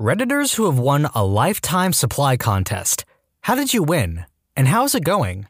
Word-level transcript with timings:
Redditors 0.00 0.54
who 0.54 0.66
have 0.66 0.78
won 0.78 1.08
a 1.12 1.24
lifetime 1.24 1.92
supply 1.92 2.36
contest. 2.36 3.04
How 3.40 3.56
did 3.56 3.74
you 3.74 3.82
win? 3.82 4.26
And 4.56 4.68
how's 4.68 4.94
it 4.94 5.02
going? 5.02 5.48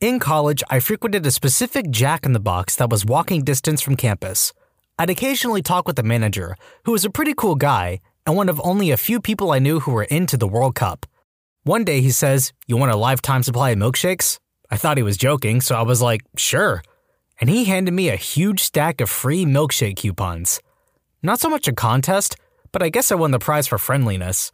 In 0.00 0.20
college, 0.20 0.62
I 0.70 0.78
frequented 0.78 1.26
a 1.26 1.32
specific 1.32 1.90
Jack 1.90 2.24
in 2.24 2.32
the 2.32 2.38
Box 2.38 2.76
that 2.76 2.90
was 2.90 3.04
walking 3.04 3.42
distance 3.42 3.82
from 3.82 3.96
campus. 3.96 4.52
I'd 5.00 5.10
occasionally 5.10 5.62
talk 5.62 5.88
with 5.88 5.96
the 5.96 6.04
manager, 6.04 6.54
who 6.84 6.92
was 6.92 7.04
a 7.04 7.10
pretty 7.10 7.34
cool 7.34 7.56
guy 7.56 7.98
and 8.24 8.36
one 8.36 8.48
of 8.48 8.60
only 8.62 8.92
a 8.92 8.96
few 8.96 9.20
people 9.20 9.50
I 9.50 9.58
knew 9.58 9.80
who 9.80 9.90
were 9.90 10.04
into 10.04 10.36
the 10.36 10.46
World 10.46 10.76
Cup. 10.76 11.04
One 11.64 11.82
day 11.82 12.02
he 12.02 12.12
says, 12.12 12.52
You 12.68 12.76
want 12.76 12.92
a 12.92 12.96
lifetime 12.96 13.42
supply 13.42 13.70
of 13.70 13.78
milkshakes? 13.78 14.38
I 14.70 14.76
thought 14.76 14.96
he 14.96 15.02
was 15.02 15.16
joking, 15.16 15.60
so 15.60 15.74
I 15.74 15.82
was 15.82 16.00
like, 16.00 16.22
Sure. 16.36 16.84
And 17.40 17.50
he 17.50 17.64
handed 17.64 17.94
me 17.94 18.10
a 18.10 18.16
huge 18.16 18.60
stack 18.60 19.00
of 19.00 19.10
free 19.10 19.44
milkshake 19.44 19.96
coupons. 19.96 20.60
Not 21.20 21.40
so 21.40 21.48
much 21.48 21.66
a 21.66 21.72
contest, 21.72 22.36
but 22.74 22.82
I 22.82 22.88
guess 22.88 23.12
I 23.12 23.14
won 23.14 23.30
the 23.30 23.38
prize 23.38 23.68
for 23.68 23.78
friendliness. 23.78 24.50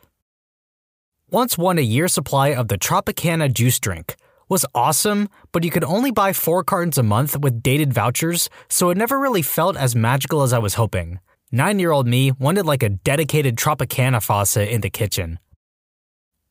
Once 1.30 1.56
won 1.56 1.78
a 1.78 1.92
year 1.96 2.06
supply 2.06 2.48
of 2.48 2.68
the 2.68 2.76
Tropicana 2.76 3.50
juice 3.50 3.80
drink. 3.80 4.14
Was 4.50 4.66
awesome, 4.74 5.30
but 5.52 5.64
you 5.64 5.70
could 5.70 5.84
only 5.84 6.10
buy 6.10 6.34
four 6.34 6.62
cartons 6.62 6.98
a 6.98 7.02
month 7.02 7.38
with 7.38 7.62
dated 7.62 7.94
vouchers, 7.94 8.50
so 8.68 8.90
it 8.90 8.98
never 8.98 9.18
really 9.18 9.40
felt 9.40 9.74
as 9.74 9.96
magical 9.96 10.42
as 10.42 10.52
I 10.52 10.58
was 10.58 10.74
hoping. 10.74 11.18
Nine 11.50 11.78
year 11.78 11.92
old 11.92 12.06
me 12.06 12.30
wanted 12.32 12.66
like 12.66 12.82
a 12.82 12.90
dedicated 12.90 13.56
Tropicana 13.56 14.22
faucet 14.22 14.68
in 14.68 14.82
the 14.82 14.90
kitchen. 14.90 15.38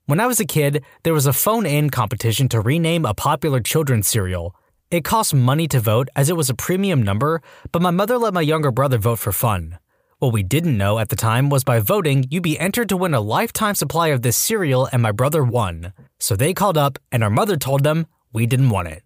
When 0.07 0.19
I 0.19 0.25
was 0.25 0.39
a 0.39 0.45
kid, 0.45 0.83
there 1.03 1.13
was 1.13 1.27
a 1.27 1.33
phone 1.33 1.67
in 1.67 1.91
competition 1.91 2.49
to 2.49 2.61
rename 2.61 3.05
a 3.05 3.13
popular 3.13 3.59
children's 3.59 4.07
cereal. 4.07 4.55
It 4.89 5.03
cost 5.03 5.35
money 5.35 5.67
to 5.67 5.79
vote 5.79 6.09
as 6.15 6.31
it 6.31 6.35
was 6.35 6.49
a 6.49 6.55
premium 6.55 7.03
number, 7.03 7.43
but 7.71 7.83
my 7.83 7.91
mother 7.91 8.17
let 8.17 8.33
my 8.33 8.41
younger 8.41 8.71
brother 8.71 8.97
vote 8.97 9.19
for 9.19 9.31
fun. 9.31 9.77
What 10.19 10.33
we 10.33 10.43
didn't 10.43 10.77
know 10.77 10.99
at 10.99 11.07
the 11.07 11.15
time 11.15 11.49
was 11.49 11.63
by 11.63 11.79
voting, 11.79 12.25
you'd 12.29 12.43
be 12.43 12.59
entered 12.59 12.89
to 12.89 12.97
win 12.97 13.13
a 13.13 13.21
lifetime 13.21 13.73
supply 13.73 14.09
of 14.09 14.21
this 14.21 14.35
cereal, 14.35 14.89
and 14.91 15.01
my 15.01 15.13
brother 15.13 15.45
won. 15.45 15.93
So 16.19 16.35
they 16.35 16.53
called 16.53 16.77
up, 16.77 16.99
and 17.09 17.23
our 17.23 17.29
mother 17.29 17.55
told 17.55 17.85
them 17.85 18.05
we 18.33 18.45
didn't 18.45 18.69
want 18.69 18.89
it. 18.89 19.01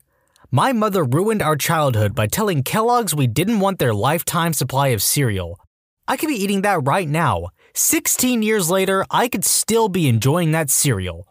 My 0.49 0.73
mother 0.73 1.03
ruined 1.03 1.43
our 1.43 1.55
childhood 1.55 2.15
by 2.15 2.25
telling 2.25 2.63
Kellogg's 2.63 3.13
we 3.13 3.27
didn't 3.27 3.59
want 3.59 3.77
their 3.77 3.93
lifetime 3.93 4.53
supply 4.53 4.87
of 4.87 5.03
cereal. 5.03 5.59
I 6.07 6.17
could 6.17 6.29
be 6.29 6.43
eating 6.43 6.63
that 6.63 6.87
right 6.87 7.07
now. 7.07 7.49
16 7.75 8.41
years 8.41 8.71
later, 8.71 9.05
I 9.11 9.27
could 9.27 9.45
still 9.45 9.89
be 9.89 10.07
enjoying 10.07 10.49
that 10.53 10.71
cereal. 10.71 11.27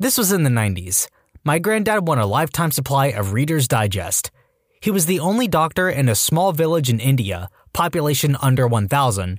This 0.00 0.18
was 0.18 0.32
in 0.32 0.42
the 0.42 0.50
90s. 0.50 1.06
My 1.44 1.60
granddad 1.60 2.08
won 2.08 2.18
a 2.18 2.26
lifetime 2.26 2.72
supply 2.72 3.06
of 3.06 3.32
Reader's 3.32 3.68
Digest. 3.68 4.32
He 4.80 4.90
was 4.90 5.06
the 5.06 5.20
only 5.20 5.46
doctor 5.46 5.88
in 5.88 6.08
a 6.08 6.16
small 6.16 6.52
village 6.52 6.90
in 6.90 7.00
India, 7.00 7.48
population 7.76 8.38
under 8.40 8.66
1,000. 8.66 9.38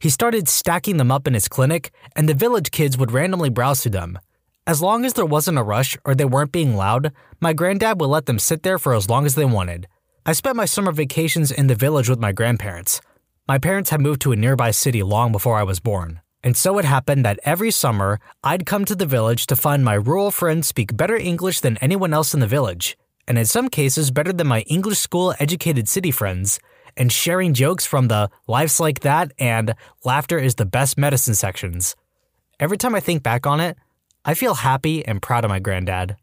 He 0.00 0.08
started 0.08 0.48
stacking 0.48 0.98
them 0.98 1.10
up 1.10 1.26
in 1.26 1.34
his 1.34 1.48
clinic, 1.48 1.90
and 2.14 2.28
the 2.28 2.42
village 2.44 2.70
kids 2.70 2.96
would 2.96 3.10
randomly 3.10 3.50
browse 3.50 3.82
through 3.82 3.90
them. 3.90 4.20
As 4.68 4.80
long 4.80 5.04
as 5.04 5.14
there 5.14 5.26
wasn't 5.26 5.58
a 5.58 5.64
rush 5.64 5.98
or 6.04 6.14
they 6.14 6.24
weren't 6.24 6.52
being 6.52 6.76
loud, 6.76 7.12
my 7.40 7.52
granddad 7.52 7.98
would 7.98 8.06
let 8.06 8.26
them 8.26 8.38
sit 8.38 8.62
there 8.62 8.78
for 8.78 8.94
as 8.94 9.10
long 9.10 9.26
as 9.26 9.34
they 9.34 9.44
wanted. 9.44 9.88
I 10.24 10.32
spent 10.32 10.54
my 10.54 10.64
summer 10.64 10.92
vacations 10.92 11.50
in 11.50 11.66
the 11.66 11.74
village 11.74 12.08
with 12.08 12.20
my 12.20 12.30
grandparents. 12.30 13.00
My 13.48 13.58
parents 13.58 13.90
had 13.90 14.00
moved 14.00 14.20
to 14.22 14.32
a 14.32 14.36
nearby 14.36 14.70
city 14.70 15.02
long 15.02 15.32
before 15.32 15.58
I 15.58 15.64
was 15.64 15.80
born. 15.80 16.20
And 16.44 16.56
so 16.56 16.78
it 16.78 16.84
happened 16.84 17.24
that 17.24 17.40
every 17.42 17.72
summer, 17.72 18.20
I'd 18.44 18.64
come 18.64 18.84
to 18.84 18.94
the 18.94 19.06
village 19.06 19.46
to 19.48 19.56
find 19.56 19.84
my 19.84 19.94
rural 19.94 20.30
friends 20.30 20.68
speak 20.68 20.96
better 20.96 21.16
English 21.16 21.60
than 21.60 21.78
anyone 21.78 22.14
else 22.14 22.32
in 22.32 22.38
the 22.38 22.46
village 22.46 22.96
and 23.28 23.38
in 23.38 23.44
some 23.44 23.68
cases 23.68 24.10
better 24.10 24.32
than 24.32 24.46
my 24.46 24.60
English 24.62 24.98
school 24.98 25.34
educated 25.38 25.88
city 25.88 26.10
friends, 26.10 26.58
and 26.96 27.12
sharing 27.12 27.54
jokes 27.54 27.86
from 27.86 28.08
the 28.08 28.30
Life's 28.46 28.80
Like 28.80 29.00
That 29.00 29.32
and 29.38 29.74
Laughter 30.04 30.38
is 30.38 30.56
the 30.56 30.66
Best 30.66 30.98
Medicine 30.98 31.34
sections. 31.34 31.96
Every 32.60 32.76
time 32.76 32.94
I 32.94 33.00
think 33.00 33.22
back 33.22 33.46
on 33.46 33.60
it, 33.60 33.76
I 34.24 34.34
feel 34.34 34.54
happy 34.54 35.04
and 35.04 35.20
proud 35.20 35.44
of 35.44 35.48
my 35.48 35.58
granddad. 35.58 36.16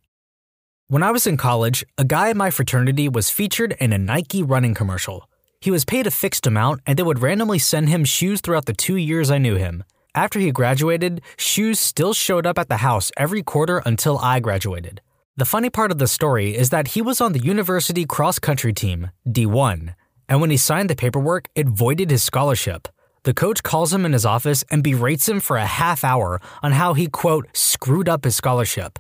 When 0.88 1.04
I 1.04 1.12
was 1.12 1.28
in 1.28 1.38
college, 1.38 1.86
a 1.98 2.04
guy 2.04 2.30
in 2.30 2.38
my 2.38 2.50
fraternity 2.50 3.10
was 3.10 3.30
featured 3.30 3.76
in 3.80 3.94
a 3.94 3.98
Nike 3.98 4.42
running 4.42 4.74
commercial. 4.74 5.30
He 5.62 5.70
was 5.70 5.86
paid 5.86 6.08
a 6.08 6.12
fixed 6.12 6.48
amount 6.48 6.82
and 6.88 6.98
they 6.98 7.04
would 7.04 7.22
randomly 7.22 7.60
send 7.60 7.90
him 7.90 8.06
shoes 8.06 8.42
throughout 8.42 8.66
the 8.66 8.74
two 8.74 8.96
years 8.96 9.30
I 9.30 9.38
knew 9.38 9.56
him. 9.56 9.84
After 10.16 10.40
he 10.40 10.52
graduated, 10.52 11.22
shoes 11.38 11.80
still 11.80 12.14
showed 12.14 12.48
up 12.48 12.58
at 12.58 12.70
the 12.70 12.78
house 12.78 13.12
every 13.18 13.44
quarter 13.44 13.84
until 13.86 14.18
I 14.18 14.40
graduated. 14.40 15.02
The 15.38 15.46
funny 15.46 15.70
part 15.70 15.92
of 15.92 16.00
the 16.00 16.08
story 16.08 16.56
is 16.56 16.70
that 16.72 16.90
he 16.90 17.02
was 17.02 17.22
on 17.22 17.34
the 17.34 17.40
university 17.40 18.06
cross 18.06 18.40
country 18.40 18.74
team, 18.74 19.12
D1, 19.28 19.94
and 20.30 20.40
when 20.40 20.52
he 20.52 20.58
signed 20.58 20.90
the 20.90 20.96
paperwork, 20.96 21.50
it 21.56 21.68
voided 21.68 22.12
his 22.12 22.24
scholarship. 22.24 22.88
The 23.24 23.34
coach 23.34 23.64
calls 23.64 23.92
him 23.92 24.06
in 24.06 24.14
his 24.14 24.26
office 24.26 24.64
and 24.72 24.84
berates 24.84 25.28
him 25.28 25.40
for 25.40 25.58
a 25.58 25.66
half 25.66 26.04
hour 26.04 26.40
on 26.64 26.72
how 26.72 26.94
he, 26.94 27.08
quote, 27.08 27.50
screwed 27.54 28.08
up 28.08 28.24
his 28.24 28.36
scholarship. 28.36 28.98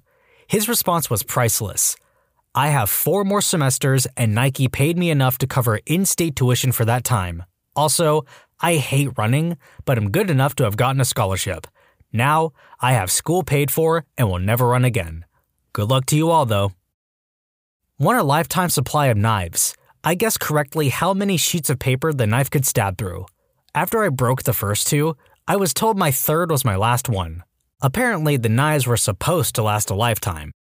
His 0.48 0.68
response 0.68 1.10
was 1.10 1.24
priceless. 1.24 1.96
I 2.54 2.70
have 2.70 2.90
four 2.90 3.24
more 3.24 3.42
semesters, 3.42 4.08
and 4.18 4.34
Nike 4.34 4.68
paid 4.68 4.98
me 4.98 5.12
enough 5.12 5.38
to 5.38 5.48
cover 5.48 5.80
in 5.86 6.06
state 6.06 6.36
tuition 6.36 6.72
for 6.72 6.84
that 6.86 7.04
time. 7.04 7.44
Also, 7.76 8.26
I 8.60 8.76
hate 8.76 9.18
running, 9.18 9.58
but 9.86 9.98
I'm 9.98 10.12
good 10.12 10.30
enough 10.30 10.56
to 10.56 10.64
have 10.64 10.76
gotten 10.76 11.00
a 11.00 11.06
scholarship. 11.06 11.68
Now, 12.12 12.52
I 12.82 12.94
have 12.94 13.12
school 13.12 13.44
paid 13.44 13.72
for 13.72 14.04
and 14.18 14.28
will 14.28 14.40
never 14.40 14.68
run 14.68 14.84
again. 14.84 15.26
Good 15.72 15.90
luck 15.90 16.08
to 16.08 16.18
you 16.18 16.32
all, 16.32 16.46
though. 16.46 16.72
Want 18.00 18.20
a 18.20 18.24
lifetime 18.24 18.70
supply 18.70 19.08
of 19.08 19.18
knives. 19.18 19.76
I 20.04 20.16
guessed 20.16 20.40
correctly 20.40 20.90
how 20.90 21.14
many 21.14 21.38
sheets 21.38 21.70
of 21.70 21.80
paper 21.80 22.14
the 22.14 22.28
knife 22.28 22.50
could 22.50 22.66
stab 22.66 22.98
through. 22.98 23.26
After 23.76 24.04
I 24.04 24.10
broke 24.10 24.44
the 24.44 24.54
first 24.54 24.88
two, 24.88 25.16
I 25.48 25.56
was 25.56 25.74
told 25.74 25.98
my 25.98 26.12
third 26.12 26.52
was 26.52 26.66
my 26.66 26.76
last 26.76 27.10
one. 27.10 27.44
Apparently, 27.82 28.38
the 28.38 28.50
knives 28.50 28.88
were 28.88 28.98
supposed 28.98 29.56
to 29.56 29.64
last 29.64 29.90
a 29.90 29.96
lifetime. 29.96 30.52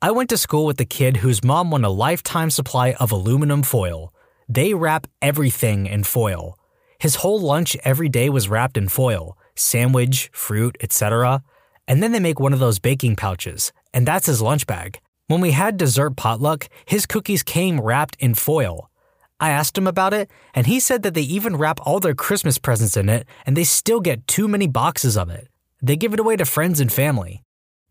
I 0.00 0.10
went 0.10 0.30
to 0.30 0.38
school 0.38 0.66
with 0.66 0.80
a 0.80 0.84
kid 0.84 1.18
whose 1.18 1.44
mom 1.44 1.70
won 1.70 1.84
a 1.84 1.90
lifetime 1.90 2.50
supply 2.50 2.92
of 2.92 3.12
aluminum 3.12 3.62
foil. 3.62 4.12
They 4.48 4.74
wrap 4.74 5.06
everything 5.20 5.86
in 5.86 6.04
foil. 6.04 6.58
His 6.98 7.16
whole 7.16 7.40
lunch 7.40 7.76
every 7.84 8.08
day 8.08 8.28
was 8.28 8.48
wrapped 8.48 8.76
in 8.76 8.88
foil 8.88 9.36
sandwich, 9.58 10.28
fruit, 10.34 10.76
etc 10.82 11.42
and 11.88 12.02
then 12.02 12.12
they 12.12 12.20
make 12.20 12.40
one 12.40 12.52
of 12.52 12.58
those 12.58 12.78
baking 12.78 13.16
pouches, 13.16 13.72
and 13.94 14.06
that's 14.06 14.26
his 14.26 14.42
lunch 14.42 14.66
bag. 14.66 15.00
When 15.28 15.40
we 15.40 15.50
had 15.50 15.76
dessert 15.76 16.16
potluck, 16.16 16.68
his 16.84 17.04
cookies 17.04 17.42
came 17.42 17.80
wrapped 17.80 18.16
in 18.20 18.34
foil. 18.34 18.90
I 19.40 19.50
asked 19.50 19.76
him 19.76 19.88
about 19.88 20.14
it, 20.14 20.30
and 20.54 20.68
he 20.68 20.78
said 20.78 21.02
that 21.02 21.14
they 21.14 21.22
even 21.22 21.56
wrap 21.56 21.80
all 21.82 21.98
their 21.98 22.14
Christmas 22.14 22.58
presents 22.58 22.96
in 22.96 23.08
it, 23.08 23.26
and 23.44 23.56
they 23.56 23.64
still 23.64 24.00
get 24.00 24.28
too 24.28 24.46
many 24.46 24.68
boxes 24.68 25.16
of 25.16 25.28
it. 25.28 25.48
They 25.82 25.96
give 25.96 26.14
it 26.14 26.20
away 26.20 26.36
to 26.36 26.44
friends 26.44 26.78
and 26.78 26.92
family. 26.92 27.42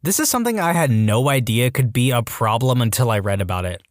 This 0.01 0.19
is 0.19 0.29
something 0.29 0.59
I 0.59 0.72
had 0.72 0.90
no 0.90 1.29
idea 1.29 1.72
could 1.72 1.91
be 1.91 2.12
a 2.12 2.23
problem 2.23 2.81
until 2.81 3.12
I 3.12 3.19
read 3.19 3.41
about 3.41 3.66
it. 3.66 3.81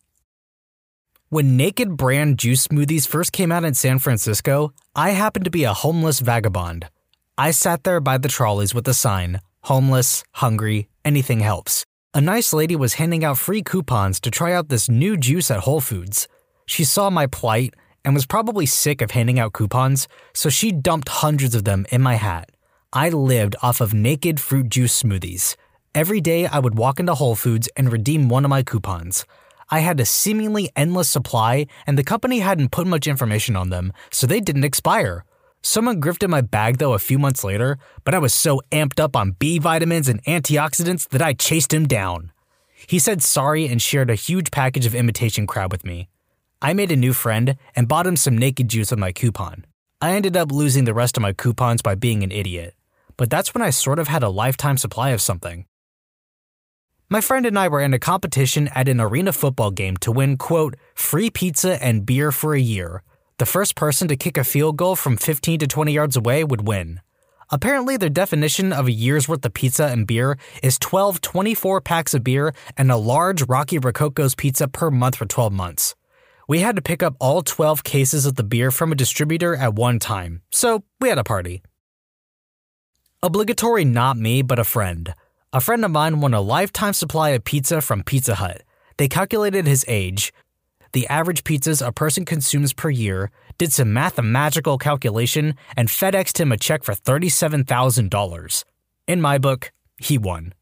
When 1.28 1.56
Naked 1.56 1.97
brand 1.99 2.38
juice 2.38 2.69
smoothies 2.69 3.06
first 3.06 3.32
came 3.32 3.53
out 3.53 3.65
in 3.65 3.75
San 3.75 3.99
Francisco, 3.99 4.72
I 4.97 5.11
happened 5.11 5.44
to 5.44 5.50
be 5.50 5.65
a 5.65 5.75
homeless 5.75 6.21
vagabond. 6.21 6.88
I 7.37 7.50
sat 7.50 7.84
there 7.84 8.00
by 8.00 8.16
the 8.16 8.28
trolleys 8.28 8.75
with 8.75 8.88
a 8.88 8.94
sign, 8.94 9.41
homeless, 9.65 10.25
hungry, 10.32 10.88
anything 11.05 11.41
helps. 11.41 11.84
A 12.17 12.21
nice 12.21 12.53
lady 12.53 12.77
was 12.77 12.95
handing 12.95 13.25
out 13.25 13.39
free 13.39 13.61
coupons 13.61 14.21
to 14.21 14.31
try 14.31 14.53
out 14.53 14.69
this 14.69 14.89
new 14.89 15.17
juice 15.17 15.51
at 15.51 15.63
Whole 15.67 15.81
Foods. 15.81 16.29
She 16.65 16.85
saw 16.85 17.11
my 17.11 17.27
plight 17.27 17.75
and 18.05 18.15
was 18.15 18.25
probably 18.25 18.67
sick 18.67 19.03
of 19.03 19.11
handing 19.11 19.41
out 19.41 19.53
coupons, 19.53 20.07
so 20.33 20.49
she 20.49 20.71
dumped 20.71 21.09
hundreds 21.09 21.57
of 21.57 21.65
them 21.65 21.87
in 21.91 22.01
my 22.01 22.15
hat. 22.15 22.53
I 22.93 23.09
lived 23.09 23.57
off 23.63 23.81
of 23.81 23.93
naked 23.93 24.39
fruit 24.39 24.69
juice 24.69 25.03
smoothies. 25.03 25.57
Every 25.93 26.21
day 26.21 26.47
I 26.47 26.61
would 26.61 26.79
walk 26.79 27.01
into 27.01 27.17
Whole 27.17 27.35
Foods 27.35 27.69
and 27.77 27.91
redeem 27.91 28.29
one 28.29 28.45
of 28.45 28.49
my 28.49 28.63
coupons. 28.63 29.27
I 29.69 29.81
had 29.81 29.99
a 29.99 30.07
seemingly 30.07 30.71
endless 30.77 31.11
supply, 31.11 31.67
and 31.85 31.99
the 31.99 32.05
company 32.05 32.39
hadn't 32.39 32.71
put 32.71 32.87
much 32.87 33.09
information 33.09 33.57
on 33.57 33.71
them, 33.71 33.93
so 34.13 34.29
they 34.29 34.39
didn't 34.39 34.63
expire. 34.63 35.25
Someone 35.67 35.99
grifted 35.99 36.29
my 36.29 36.43
bag 36.43 36.77
though 36.77 36.93
a 36.93 36.99
few 36.99 37.19
months 37.19 37.43
later, 37.43 37.79
but 38.05 38.15
I 38.15 38.19
was 38.19 38.35
so 38.35 38.61
amped 38.71 39.00
up 39.00 39.17
on 39.17 39.31
B 39.38 39.59
vitamins 39.59 40.11
and 40.11 40.23
antioxidants 40.25 41.09
that 41.09 41.23
I 41.23 41.33
chased 41.33 41.73
him 41.73 41.88
down. 41.88 42.33
He 42.87 42.99
said 42.99 43.23
sorry 43.23 43.67
and 43.67 43.81
shared 43.81 44.11
a 44.11 44.15
huge 44.15 44.50
package 44.50 44.85
of 44.85 44.94
imitation 44.94 45.47
crab 45.47 45.73
with 45.73 45.83
me. 45.83 46.11
I 46.61 46.75
made 46.75 46.93
a 46.93 46.97
new 46.97 47.15
friend 47.15 47.56
and 47.75 47.88
bought 47.88 48.06
him 48.06 48.17
some 48.17 48.37
naked 48.37 48.69
juice 48.69 48.91
with 48.91 49.00
my 49.00 49.11
coupon. 49.11 49.65
I 50.03 50.12
ended 50.12 50.37
up 50.37 50.53
losing 50.53 50.85
the 50.85 50.93
rest 50.93 51.17
of 51.17 51.23
my 51.23 51.33
coupons 51.33 51.81
by 51.81 51.94
being 51.94 52.23
an 52.23 52.31
idiot, 52.31 52.75
but 53.17 53.31
that's 53.31 53.55
when 53.55 53.62
I 53.62 53.71
sort 53.71 53.99
of 53.99 54.09
had 54.09 54.23
a 54.23 54.29
lifetime 54.29 54.77
supply 54.77 55.11
of 55.11 55.23
something. 55.23 55.65
My 57.09 57.23
friend 57.23 57.47
and 57.47 57.59
I 57.59 57.69
were 57.69 57.81
in 57.81 57.94
a 57.94 57.99
competition 57.99 58.69
at 58.75 58.87
an 58.87 59.00
arena 59.00 59.33
football 59.33 59.71
game 59.71 59.97
to 59.99 60.12
win, 60.12 60.37
quote, 60.37 60.77
free 60.94 61.31
pizza 61.31 61.83
and 61.83 62.05
beer 62.05 62.33
for 62.33 62.55
a 62.55 62.61
year, 62.61 63.03
the 63.39 63.47
first 63.47 63.75
person 63.75 64.09
to 64.09 64.17
kick 64.17 64.37
a 64.37 64.45
field 64.45 64.77
goal 64.77 64.95
from 64.97 65.17
15 65.17 65.61
to 65.61 65.67
20 65.67 65.93
yards 65.93 66.17
away 66.17 66.45
would 66.45 66.67
win. 66.67 67.01
Apparently, 67.51 67.97
their 67.97 68.09
definition 68.09 68.73
of 68.73 68.87
a 68.87 68.93
year's 68.93 69.29
worth 69.29 69.45
of 69.45 69.55
pizza 69.55 69.87
and 69.87 70.07
beer 70.07 70.39
is 70.63 70.79
12 70.79 71.21
24 71.21 71.81
packs 71.81 72.15
of 72.15 72.25
beer 72.25 72.55
and 72.77 72.91
a 72.91 72.97
large 72.97 73.43
Rocky 73.43 73.79
Rococo's 73.79 74.35
pizza 74.35 74.69
per 74.69 74.91
month 74.91 75.17
for 75.17 75.27
12 75.27 75.53
months. 75.53 75.95
We 76.49 76.61
had 76.61 76.77
to 76.77 76.83
pick 76.83 77.03
up 77.03 77.17
all 77.21 77.43
12 77.43 77.85
cases 77.85 78.27
of 78.27 78.37
the 78.37 78.45
beer 78.45 78.71
from 78.71 78.93
a 78.93 78.97
distributor 78.97 79.55
at 79.57 79.75
one 79.75 79.99
time, 79.99 80.43
so 80.51 80.85
we 81.01 81.09
had 81.09 81.19
a 81.19 81.25
party. 81.25 81.63
Obligatory 83.23 83.85
not 83.85 84.17
me, 84.17 84.43
but 84.43 84.59
a 84.59 84.65
friend. 84.65 85.15
A 85.53 85.61
friend 85.61 85.85
of 85.85 85.91
mine 85.91 86.21
won 86.21 86.35
a 86.35 86.41
lifetime 86.41 86.93
supply 86.93 87.31
of 87.31 87.45
pizza 87.45 87.81
from 87.81 88.03
Pizza 88.03 88.35
Hut. 88.35 88.63
They 88.97 89.09
calculated 89.09 89.67
his 89.67 89.85
age, 89.89 90.33
the 90.94 91.06
average 91.08 91.44
pizzas 91.44 91.87
a 91.87 91.93
person 91.93 92.25
consumes 92.25 92.73
per 92.73 92.88
year, 92.88 93.31
did 93.58 93.73
some 93.73 93.93
mathematical 93.93 94.79
calculation, 94.79 95.55
and 95.76 95.88
FedExed 95.88 96.38
him 96.38 96.52
a 96.52 96.56
check 96.56 96.85
for 96.85 96.94
$37,000. 96.94 98.64
In 99.06 99.20
my 99.20 99.37
book, 99.37 99.73
he 99.99 100.17
won. 100.17 100.55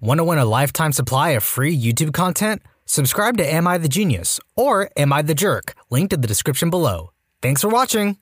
Want 0.00 0.18
to 0.18 0.24
win 0.24 0.38
a 0.38 0.44
lifetime 0.44 0.92
supply 0.92 1.30
of 1.30 1.42
free 1.42 1.76
YouTube 1.76 2.12
content? 2.12 2.62
Subscribe 2.84 3.38
to 3.38 3.52
Am 3.52 3.66
I 3.66 3.78
the 3.78 3.88
Genius 3.88 4.38
or 4.54 4.90
Am 4.96 5.12
I 5.12 5.22
the 5.22 5.34
Jerk, 5.34 5.74
linked 5.90 6.12
in 6.12 6.20
the 6.20 6.28
description 6.28 6.68
below. 6.68 7.12
Thanks 7.40 7.62
for 7.62 7.68
watching! 7.68 8.18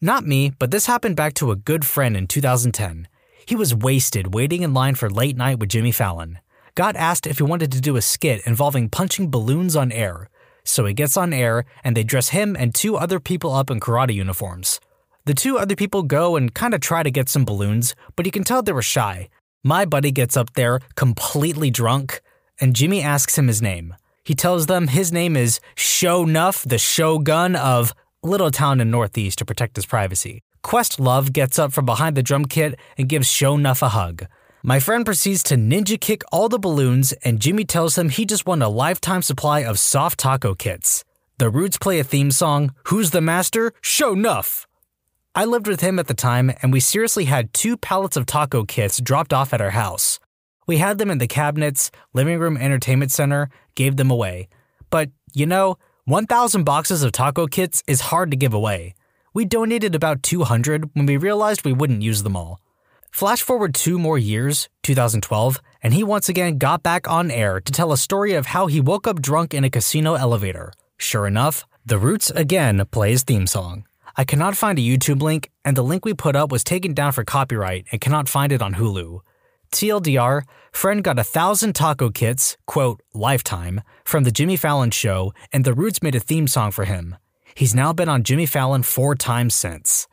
Not 0.00 0.24
me, 0.26 0.52
but 0.58 0.70
this 0.70 0.86
happened 0.86 1.16
back 1.16 1.34
to 1.34 1.50
a 1.50 1.56
good 1.56 1.84
friend 1.84 2.16
in 2.16 2.28
2010. 2.28 3.08
He 3.44 3.56
was 3.56 3.74
wasted 3.74 4.32
waiting 4.32 4.62
in 4.62 4.74
line 4.74 4.94
for 4.94 5.10
late 5.10 5.36
night 5.36 5.58
with 5.58 5.70
Jimmy 5.70 5.90
Fallon. 5.90 6.38
Got 6.76 6.94
asked 6.94 7.26
if 7.26 7.38
he 7.38 7.42
wanted 7.42 7.72
to 7.72 7.80
do 7.80 7.96
a 7.96 8.02
skit 8.02 8.46
involving 8.46 8.90
punching 8.90 9.30
balloons 9.30 9.74
on 9.74 9.90
air, 9.90 10.28
so 10.66 10.84
he 10.84 10.92
gets 10.92 11.16
on 11.16 11.32
air 11.32 11.64
and 11.82 11.96
they 11.96 12.04
dress 12.04 12.30
him 12.30 12.56
and 12.58 12.74
two 12.74 12.96
other 12.96 13.20
people 13.20 13.52
up 13.54 13.70
in 13.70 13.80
karate 13.80 14.14
uniforms. 14.14 14.80
The 15.24 15.34
two 15.34 15.58
other 15.58 15.74
people 15.74 16.02
go 16.02 16.36
and 16.36 16.54
kind 16.54 16.74
of 16.74 16.80
try 16.80 17.02
to 17.02 17.10
get 17.10 17.28
some 17.28 17.44
balloons, 17.44 17.94
but 18.14 18.26
you 18.26 18.32
can 18.32 18.44
tell 18.44 18.62
they 18.62 18.72
were 18.72 18.82
shy. 18.82 19.28
My 19.64 19.84
buddy 19.84 20.12
gets 20.12 20.36
up 20.36 20.52
there 20.52 20.80
completely 20.94 21.70
drunk, 21.70 22.20
and 22.60 22.76
Jimmy 22.76 23.02
asks 23.02 23.36
him 23.36 23.48
his 23.48 23.60
name. 23.60 23.94
He 24.22 24.34
tells 24.34 24.66
them 24.66 24.88
his 24.88 25.12
name 25.12 25.36
is 25.36 25.60
Sho'nuff, 25.76 26.68
the 26.68 26.78
Shogun 26.78 27.56
of 27.56 27.94
Little 28.22 28.50
Town 28.50 28.80
in 28.80 28.90
Northeast 28.90 29.38
to 29.38 29.44
protect 29.44 29.76
his 29.76 29.86
privacy. 29.86 30.42
Questlove 30.64 31.32
gets 31.32 31.58
up 31.58 31.72
from 31.72 31.86
behind 31.86 32.16
the 32.16 32.22
drum 32.22 32.44
kit 32.44 32.78
and 32.96 33.08
gives 33.08 33.28
Sho'nuff 33.28 33.82
a 33.82 33.90
hug. 33.90 34.26
My 34.68 34.80
friend 34.80 35.04
proceeds 35.04 35.44
to 35.44 35.54
ninja 35.54 35.96
kick 36.00 36.24
all 36.32 36.48
the 36.48 36.58
balloons, 36.58 37.12
and 37.22 37.38
Jimmy 37.38 37.64
tells 37.64 37.96
him 37.96 38.08
he 38.08 38.24
just 38.26 38.46
won 38.46 38.62
a 38.62 38.68
lifetime 38.68 39.22
supply 39.22 39.60
of 39.60 39.78
soft 39.78 40.18
taco 40.18 40.56
kits. 40.56 41.04
The 41.38 41.50
Roots 41.50 41.78
play 41.78 42.00
a 42.00 42.02
theme 42.02 42.32
song, 42.32 42.74
Who's 42.86 43.12
the 43.12 43.20
Master? 43.20 43.72
Sho'nuff! 43.80 44.66
I 45.36 45.44
lived 45.44 45.68
with 45.68 45.82
him 45.82 46.00
at 46.00 46.08
the 46.08 46.14
time, 46.14 46.50
and 46.62 46.72
we 46.72 46.80
seriously 46.80 47.26
had 47.26 47.54
two 47.54 47.76
pallets 47.76 48.16
of 48.16 48.26
taco 48.26 48.64
kits 48.64 49.00
dropped 49.00 49.32
off 49.32 49.54
at 49.54 49.60
our 49.60 49.70
house. 49.70 50.18
We 50.66 50.78
had 50.78 50.98
them 50.98 51.12
in 51.12 51.18
the 51.18 51.28
cabinets, 51.28 51.92
living 52.12 52.40
room 52.40 52.56
entertainment 52.56 53.12
center, 53.12 53.48
gave 53.76 53.94
them 53.94 54.10
away. 54.10 54.48
But, 54.90 55.10
you 55.32 55.46
know, 55.46 55.78
1,000 56.06 56.64
boxes 56.64 57.04
of 57.04 57.12
taco 57.12 57.46
kits 57.46 57.84
is 57.86 58.10
hard 58.10 58.32
to 58.32 58.36
give 58.36 58.52
away. 58.52 58.96
We 59.32 59.44
donated 59.44 59.94
about 59.94 60.24
200 60.24 60.90
when 60.94 61.06
we 61.06 61.18
realized 61.18 61.64
we 61.64 61.72
wouldn't 61.72 62.02
use 62.02 62.24
them 62.24 62.34
all. 62.34 62.60
Flash 63.16 63.40
forward 63.40 63.72
two 63.72 63.98
more 63.98 64.18
years, 64.18 64.68
2012, 64.82 65.62
and 65.82 65.94
he 65.94 66.04
once 66.04 66.28
again 66.28 66.58
got 66.58 66.82
back 66.82 67.08
on 67.08 67.30
air 67.30 67.62
to 67.62 67.72
tell 67.72 67.90
a 67.90 67.96
story 67.96 68.34
of 68.34 68.44
how 68.44 68.66
he 68.66 68.78
woke 68.78 69.06
up 69.06 69.22
drunk 69.22 69.54
in 69.54 69.64
a 69.64 69.70
casino 69.70 70.16
elevator. 70.16 70.70
Sure 70.98 71.26
enough, 71.26 71.64
The 71.86 71.96
Roots 71.96 72.30
again 72.30 72.84
plays 72.90 73.22
theme 73.22 73.46
song. 73.46 73.86
I 74.18 74.24
cannot 74.24 74.54
find 74.54 74.78
a 74.78 74.82
YouTube 74.82 75.22
link, 75.22 75.50
and 75.64 75.74
the 75.74 75.82
link 75.82 76.04
we 76.04 76.12
put 76.12 76.36
up 76.36 76.52
was 76.52 76.62
taken 76.62 76.92
down 76.92 77.12
for 77.12 77.24
copyright 77.24 77.86
and 77.90 78.02
cannot 78.02 78.28
find 78.28 78.52
it 78.52 78.60
on 78.60 78.74
Hulu. 78.74 79.20
TLDR, 79.72 80.42
friend 80.70 81.02
got 81.02 81.18
a 81.18 81.24
thousand 81.24 81.72
taco 81.72 82.10
kits, 82.10 82.58
quote, 82.66 83.00
lifetime, 83.14 83.80
from 84.04 84.24
the 84.24 84.30
Jimmy 84.30 84.58
Fallon 84.58 84.90
show, 84.90 85.32
and 85.54 85.64
The 85.64 85.72
Roots 85.72 86.02
made 86.02 86.16
a 86.16 86.20
theme 86.20 86.46
song 86.46 86.70
for 86.70 86.84
him. 86.84 87.16
He's 87.54 87.74
now 87.74 87.94
been 87.94 88.10
on 88.10 88.24
Jimmy 88.24 88.44
Fallon 88.44 88.82
four 88.82 89.14
times 89.14 89.54
since. 89.54 90.06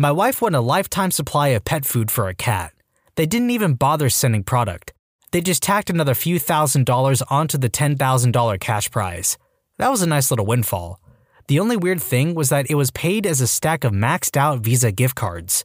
My 0.00 0.12
wife 0.12 0.40
won 0.40 0.54
a 0.54 0.60
lifetime 0.60 1.10
supply 1.10 1.48
of 1.48 1.64
pet 1.64 1.84
food 1.84 2.08
for 2.08 2.28
a 2.28 2.34
cat. 2.34 2.72
They 3.16 3.26
didn't 3.26 3.50
even 3.50 3.74
bother 3.74 4.08
sending 4.08 4.44
product. 4.44 4.92
They 5.32 5.40
just 5.40 5.60
tacked 5.60 5.90
another 5.90 6.14
few 6.14 6.38
thousand 6.38 6.86
dollars 6.86 7.20
onto 7.22 7.58
the 7.58 7.68
$10,000 7.68 8.60
cash 8.60 8.92
prize. 8.92 9.36
That 9.78 9.90
was 9.90 10.00
a 10.00 10.06
nice 10.06 10.30
little 10.30 10.46
windfall. 10.46 11.00
The 11.48 11.58
only 11.58 11.76
weird 11.76 12.00
thing 12.00 12.36
was 12.36 12.48
that 12.50 12.70
it 12.70 12.76
was 12.76 12.92
paid 12.92 13.26
as 13.26 13.40
a 13.40 13.48
stack 13.48 13.82
of 13.82 13.90
maxed 13.90 14.36
out 14.36 14.60
Visa 14.60 14.92
gift 14.92 15.16
cards. 15.16 15.64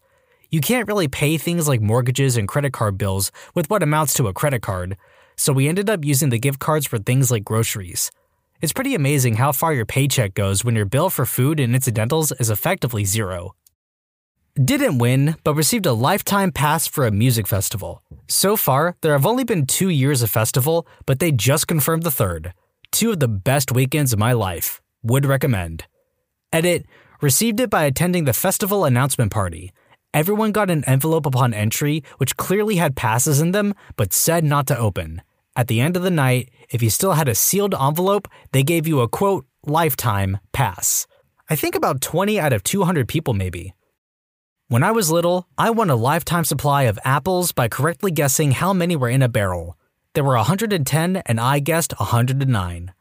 You 0.49 0.61
can't 0.61 0.87
really 0.87 1.07
pay 1.07 1.37
things 1.37 1.67
like 1.67 1.81
mortgages 1.81 2.35
and 2.35 2.47
credit 2.47 2.73
card 2.73 2.97
bills 2.97 3.31
with 3.53 3.69
what 3.69 3.83
amounts 3.83 4.15
to 4.15 4.27
a 4.27 4.33
credit 4.33 4.63
card, 4.63 4.97
so 5.35 5.53
we 5.53 5.67
ended 5.67 5.91
up 5.91 6.03
using 6.03 6.29
the 6.31 6.39
gift 6.39 6.57
cards 6.57 6.87
for 6.87 6.97
things 6.97 7.29
like 7.29 7.45
groceries. 7.45 8.09
It's 8.63 8.73
pretty 8.73 8.95
amazing 8.95 9.35
how 9.35 9.51
far 9.51 9.75
your 9.75 9.85
paycheck 9.85 10.33
goes 10.33 10.65
when 10.65 10.75
your 10.75 10.85
bill 10.85 11.11
for 11.11 11.27
food 11.27 11.59
and 11.59 11.75
incidentals 11.75 12.31
is 12.39 12.49
effectively 12.49 13.05
zero. 13.05 13.53
Didn't 14.61 14.99
win, 14.99 15.35
but 15.43 15.55
received 15.55 15.85
a 15.85 15.93
lifetime 15.93 16.51
pass 16.51 16.87
for 16.87 17.05
a 17.05 17.11
music 17.11 17.47
festival. 17.47 18.03
So 18.27 18.55
far, 18.55 18.95
there 19.01 19.13
have 19.13 19.25
only 19.25 19.43
been 19.43 19.65
two 19.65 19.89
years 19.89 20.21
of 20.21 20.29
festival, 20.29 20.87
but 21.05 21.19
they 21.19 21.31
just 21.31 21.67
confirmed 21.67 22.03
the 22.03 22.11
third. 22.11 22.53
Two 22.91 23.11
of 23.11 23.19
the 23.19 23.27
best 23.27 23.71
weekends 23.71 24.13
of 24.13 24.19
my 24.19 24.33
life. 24.33 24.81
Would 25.03 25.25
recommend. 25.25 25.85
Edit 26.51 26.85
Received 27.23 27.61
it 27.61 27.69
by 27.69 27.85
attending 27.85 28.25
the 28.25 28.33
festival 28.33 28.83
announcement 28.83 29.31
party. 29.31 29.71
Everyone 30.13 30.51
got 30.51 30.69
an 30.69 30.83
envelope 30.83 31.25
upon 31.25 31.53
entry, 31.53 32.03
which 32.17 32.35
clearly 32.35 32.75
had 32.75 32.97
passes 32.97 33.39
in 33.39 33.53
them, 33.53 33.73
but 33.95 34.11
said 34.11 34.43
not 34.43 34.67
to 34.67 34.77
open. 34.77 35.21
At 35.55 35.69
the 35.69 35.79
end 35.79 35.95
of 35.95 36.03
the 36.03 36.11
night, 36.11 36.49
if 36.69 36.83
you 36.83 36.89
still 36.89 37.13
had 37.13 37.29
a 37.29 37.33
sealed 37.33 37.73
envelope, 37.73 38.27
they 38.51 38.61
gave 38.61 38.85
you 38.85 38.99
a 38.99 39.07
quote, 39.07 39.45
lifetime 39.65 40.37
pass. 40.51 41.07
I 41.49 41.55
think 41.55 41.75
about 41.75 42.01
20 42.01 42.37
out 42.41 42.51
of 42.51 42.61
200 42.61 43.07
people, 43.07 43.33
maybe. 43.33 43.73
When 44.73 44.81
I 44.81 44.89
was 44.89 45.11
little, 45.11 45.47
I 45.55 45.69
won 45.69 45.91
a 45.91 45.95
lifetime 45.95 46.45
supply 46.45 46.89
of 46.89 46.97
apples 47.05 47.51
by 47.51 47.67
correctly 47.67 48.09
guessing 48.09 48.53
how 48.53 48.73
many 48.73 48.95
were 48.95 49.07
in 49.07 49.21
a 49.21 49.29
barrel. 49.29 49.77
There 50.15 50.23
were 50.23 50.35
110 50.35 51.17
and 51.27 51.39
I 51.39 51.59
guessed 51.59 51.93
109. 51.99 52.91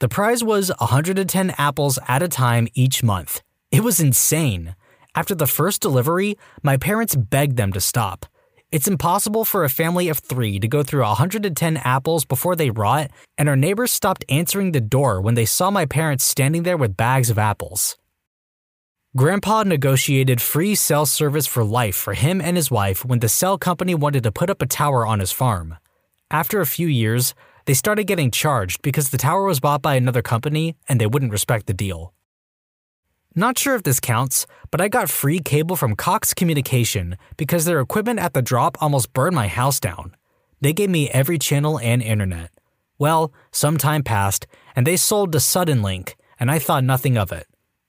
The 0.00 0.08
prize 0.10 0.44
was 0.44 0.70
110 0.78 1.54
apples 1.56 1.98
at 2.06 2.22
a 2.22 2.28
time 2.28 2.68
each 2.74 3.02
month. 3.02 3.40
It 3.70 3.82
was 3.82 3.98
insane. 3.98 4.76
After 5.14 5.34
the 5.34 5.46
first 5.46 5.80
delivery, 5.80 6.36
my 6.62 6.76
parents 6.76 7.16
begged 7.16 7.56
them 7.56 7.72
to 7.72 7.80
stop. 7.80 8.26
It's 8.70 8.86
impossible 8.86 9.46
for 9.46 9.64
a 9.64 9.70
family 9.70 10.10
of 10.10 10.18
three 10.18 10.58
to 10.58 10.68
go 10.68 10.82
through 10.82 11.00
110 11.00 11.78
apples 11.78 12.26
before 12.26 12.56
they 12.56 12.68
rot, 12.68 13.10
and 13.38 13.48
our 13.48 13.56
neighbors 13.56 13.90
stopped 13.90 14.26
answering 14.28 14.72
the 14.72 14.82
door 14.82 15.18
when 15.18 15.34
they 15.34 15.46
saw 15.46 15.70
my 15.70 15.86
parents 15.86 16.24
standing 16.24 16.64
there 16.64 16.76
with 16.76 16.94
bags 16.94 17.30
of 17.30 17.38
apples. 17.38 17.96
Grandpa 19.14 19.62
negotiated 19.62 20.40
free 20.40 20.74
cell 20.74 21.04
service 21.04 21.46
for 21.46 21.62
life 21.62 21.94
for 21.94 22.14
him 22.14 22.40
and 22.40 22.56
his 22.56 22.70
wife 22.70 23.04
when 23.04 23.18
the 23.18 23.28
cell 23.28 23.58
company 23.58 23.94
wanted 23.94 24.22
to 24.22 24.32
put 24.32 24.48
up 24.48 24.62
a 24.62 24.66
tower 24.66 25.06
on 25.06 25.20
his 25.20 25.30
farm. 25.30 25.76
After 26.30 26.62
a 26.62 26.66
few 26.66 26.86
years, 26.86 27.34
they 27.66 27.74
started 27.74 28.04
getting 28.04 28.30
charged 28.30 28.80
because 28.80 29.10
the 29.10 29.18
tower 29.18 29.44
was 29.44 29.60
bought 29.60 29.82
by 29.82 29.96
another 29.96 30.22
company 30.22 30.76
and 30.88 30.98
they 30.98 31.06
wouldn't 31.06 31.30
respect 31.30 31.66
the 31.66 31.74
deal. 31.74 32.14
Not 33.34 33.58
sure 33.58 33.74
if 33.74 33.82
this 33.82 34.00
counts, 34.00 34.46
but 34.70 34.80
I 34.80 34.88
got 34.88 35.10
free 35.10 35.40
cable 35.40 35.76
from 35.76 35.94
Cox 35.94 36.32
Communication 36.32 37.18
because 37.36 37.66
their 37.66 37.80
equipment 37.80 38.18
at 38.18 38.32
the 38.32 38.40
drop 38.40 38.78
almost 38.80 39.12
burned 39.12 39.36
my 39.36 39.46
house 39.46 39.78
down. 39.78 40.16
They 40.62 40.72
gave 40.72 40.88
me 40.88 41.10
every 41.10 41.38
channel 41.38 41.78
and 41.78 42.00
internet. 42.00 42.50
Well, 42.98 43.30
some 43.50 43.76
time 43.76 44.04
passed, 44.04 44.46
and 44.74 44.86
they 44.86 44.96
sold 44.96 45.32
to 45.32 45.38
Suddenlink, 45.38 46.14
and 46.40 46.50
I 46.50 46.58
thought 46.58 46.82
nothing 46.82 47.18
of 47.18 47.30
it. 47.30 47.46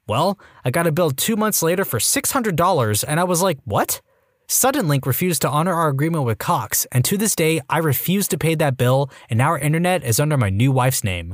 Well, 0.07 0.37
I 0.65 0.71
got 0.71 0.87
a 0.87 0.91
bill 0.91 1.11
two 1.11 1.35
months 1.35 1.63
later 1.63 1.85
for 1.85 1.99
$600, 1.99 3.05
and 3.07 3.19
I 3.19 3.23
was 3.23 3.41
like, 3.41 3.59
what? 3.63 4.01
Suddenlink 4.49 5.05
refused 5.05 5.41
to 5.43 5.49
honor 5.49 5.73
our 5.73 5.87
agreement 5.87 6.25
with 6.25 6.39
Cox, 6.39 6.85
and 6.91 7.05
to 7.05 7.17
this 7.17 7.35
day, 7.35 7.61
I 7.69 7.77
refuse 7.77 8.27
to 8.29 8.37
pay 8.37 8.55
that 8.55 8.75
bill, 8.75 9.09
and 9.29 9.41
our 9.41 9.57
internet 9.57 10.03
is 10.03 10.19
under 10.19 10.37
my 10.37 10.49
new 10.49 10.71
wife's 10.71 11.03
name. 11.03 11.33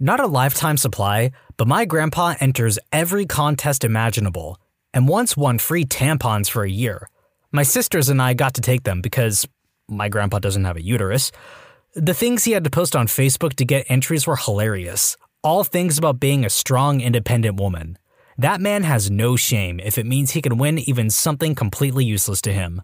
Not 0.00 0.18
a 0.18 0.26
lifetime 0.26 0.76
supply, 0.76 1.30
but 1.56 1.68
my 1.68 1.84
grandpa 1.84 2.34
enters 2.40 2.78
every 2.92 3.26
contest 3.26 3.84
imaginable, 3.84 4.58
and 4.92 5.08
once 5.08 5.36
won 5.36 5.58
free 5.58 5.84
tampons 5.84 6.50
for 6.50 6.64
a 6.64 6.70
year. 6.70 7.08
My 7.52 7.62
sisters 7.62 8.08
and 8.08 8.20
I 8.20 8.34
got 8.34 8.54
to 8.54 8.60
take 8.60 8.82
them 8.82 9.00
because 9.00 9.46
my 9.88 10.08
grandpa 10.08 10.40
doesn't 10.40 10.64
have 10.64 10.76
a 10.76 10.82
uterus. 10.82 11.30
The 11.94 12.12
things 12.12 12.44
he 12.44 12.52
had 12.52 12.64
to 12.64 12.70
post 12.70 12.96
on 12.96 13.06
Facebook 13.06 13.54
to 13.54 13.64
get 13.64 13.86
entries 13.88 14.26
were 14.26 14.36
hilarious 14.36 15.16
all 15.46 15.62
things 15.62 15.96
about 15.96 16.18
being 16.18 16.44
a 16.44 16.50
strong, 16.50 17.00
independent 17.00 17.54
woman. 17.60 17.96
That 18.36 18.60
man 18.60 18.82
has 18.82 19.12
no 19.12 19.36
shame 19.36 19.78
if 19.78 19.96
it 19.96 20.04
means 20.04 20.32
he 20.32 20.42
can 20.42 20.58
win 20.58 20.80
even 20.80 21.08
something 21.08 21.54
completely 21.54 22.04
useless 22.04 22.42
to 22.42 22.52
him. 22.52 22.82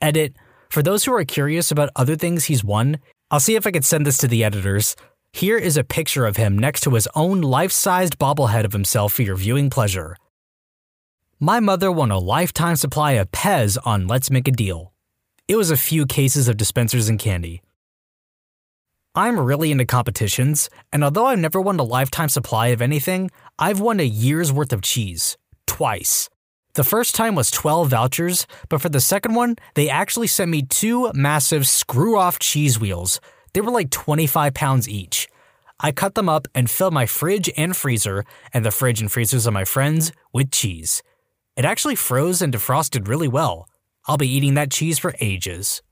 Edit 0.00 0.34
For 0.70 0.82
those 0.82 1.04
who 1.04 1.14
are 1.14 1.24
curious 1.24 1.70
about 1.70 1.90
other 1.94 2.16
things 2.16 2.46
he's 2.46 2.64
won, 2.64 2.98
I'll 3.30 3.38
see 3.38 3.54
if 3.54 3.64
I 3.64 3.70
can 3.70 3.84
send 3.84 4.04
this 4.04 4.18
to 4.18 4.26
the 4.26 4.42
editors. 4.42 4.96
Here 5.32 5.56
is 5.56 5.76
a 5.76 5.84
picture 5.84 6.26
of 6.26 6.36
him 6.36 6.58
next 6.58 6.80
to 6.80 6.90
his 6.94 7.06
own 7.14 7.42
life 7.42 7.70
sized 7.70 8.18
bobblehead 8.18 8.64
of 8.64 8.72
himself 8.72 9.12
for 9.12 9.22
your 9.22 9.36
viewing 9.36 9.70
pleasure. 9.70 10.16
My 11.38 11.60
mother 11.60 11.92
won 11.92 12.10
a 12.10 12.18
lifetime 12.18 12.74
supply 12.74 13.12
of 13.12 13.30
Pez 13.30 13.78
on 13.84 14.08
Let's 14.08 14.32
Make 14.32 14.48
a 14.48 14.50
Deal. 14.50 14.92
It 15.46 15.54
was 15.54 15.70
a 15.70 15.76
few 15.76 16.06
cases 16.06 16.48
of 16.48 16.56
dispensers 16.56 17.08
and 17.08 17.20
candy. 17.20 17.62
I'm 19.16 19.38
really 19.38 19.70
into 19.70 19.84
competitions, 19.84 20.68
and 20.92 21.04
although 21.04 21.26
I've 21.26 21.38
never 21.38 21.60
won 21.60 21.78
a 21.78 21.84
lifetime 21.84 22.28
supply 22.28 22.68
of 22.68 22.82
anything, 22.82 23.30
I've 23.60 23.78
won 23.78 24.00
a 24.00 24.02
year's 24.02 24.52
worth 24.52 24.72
of 24.72 24.82
cheese. 24.82 25.36
Twice. 25.68 26.28
The 26.74 26.82
first 26.82 27.14
time 27.14 27.36
was 27.36 27.52
12 27.52 27.90
vouchers, 27.90 28.48
but 28.68 28.80
for 28.80 28.88
the 28.88 29.00
second 29.00 29.36
one, 29.36 29.54
they 29.76 29.88
actually 29.88 30.26
sent 30.26 30.50
me 30.50 30.62
two 30.62 31.12
massive 31.14 31.68
screw 31.68 32.18
off 32.18 32.40
cheese 32.40 32.80
wheels. 32.80 33.20
They 33.52 33.60
were 33.60 33.70
like 33.70 33.90
25 33.90 34.52
pounds 34.52 34.88
each. 34.88 35.28
I 35.78 35.92
cut 35.92 36.16
them 36.16 36.28
up 36.28 36.48
and 36.52 36.68
filled 36.68 36.94
my 36.94 37.06
fridge 37.06 37.48
and 37.56 37.76
freezer, 37.76 38.24
and 38.52 38.64
the 38.64 38.72
fridge 38.72 39.00
and 39.00 39.12
freezers 39.12 39.46
of 39.46 39.52
my 39.52 39.64
friends, 39.64 40.10
with 40.32 40.50
cheese. 40.50 41.04
It 41.56 41.64
actually 41.64 41.94
froze 41.94 42.42
and 42.42 42.52
defrosted 42.52 43.06
really 43.06 43.28
well. 43.28 43.68
I'll 44.08 44.16
be 44.16 44.28
eating 44.28 44.54
that 44.54 44.72
cheese 44.72 44.98
for 44.98 45.14
ages. 45.20 45.82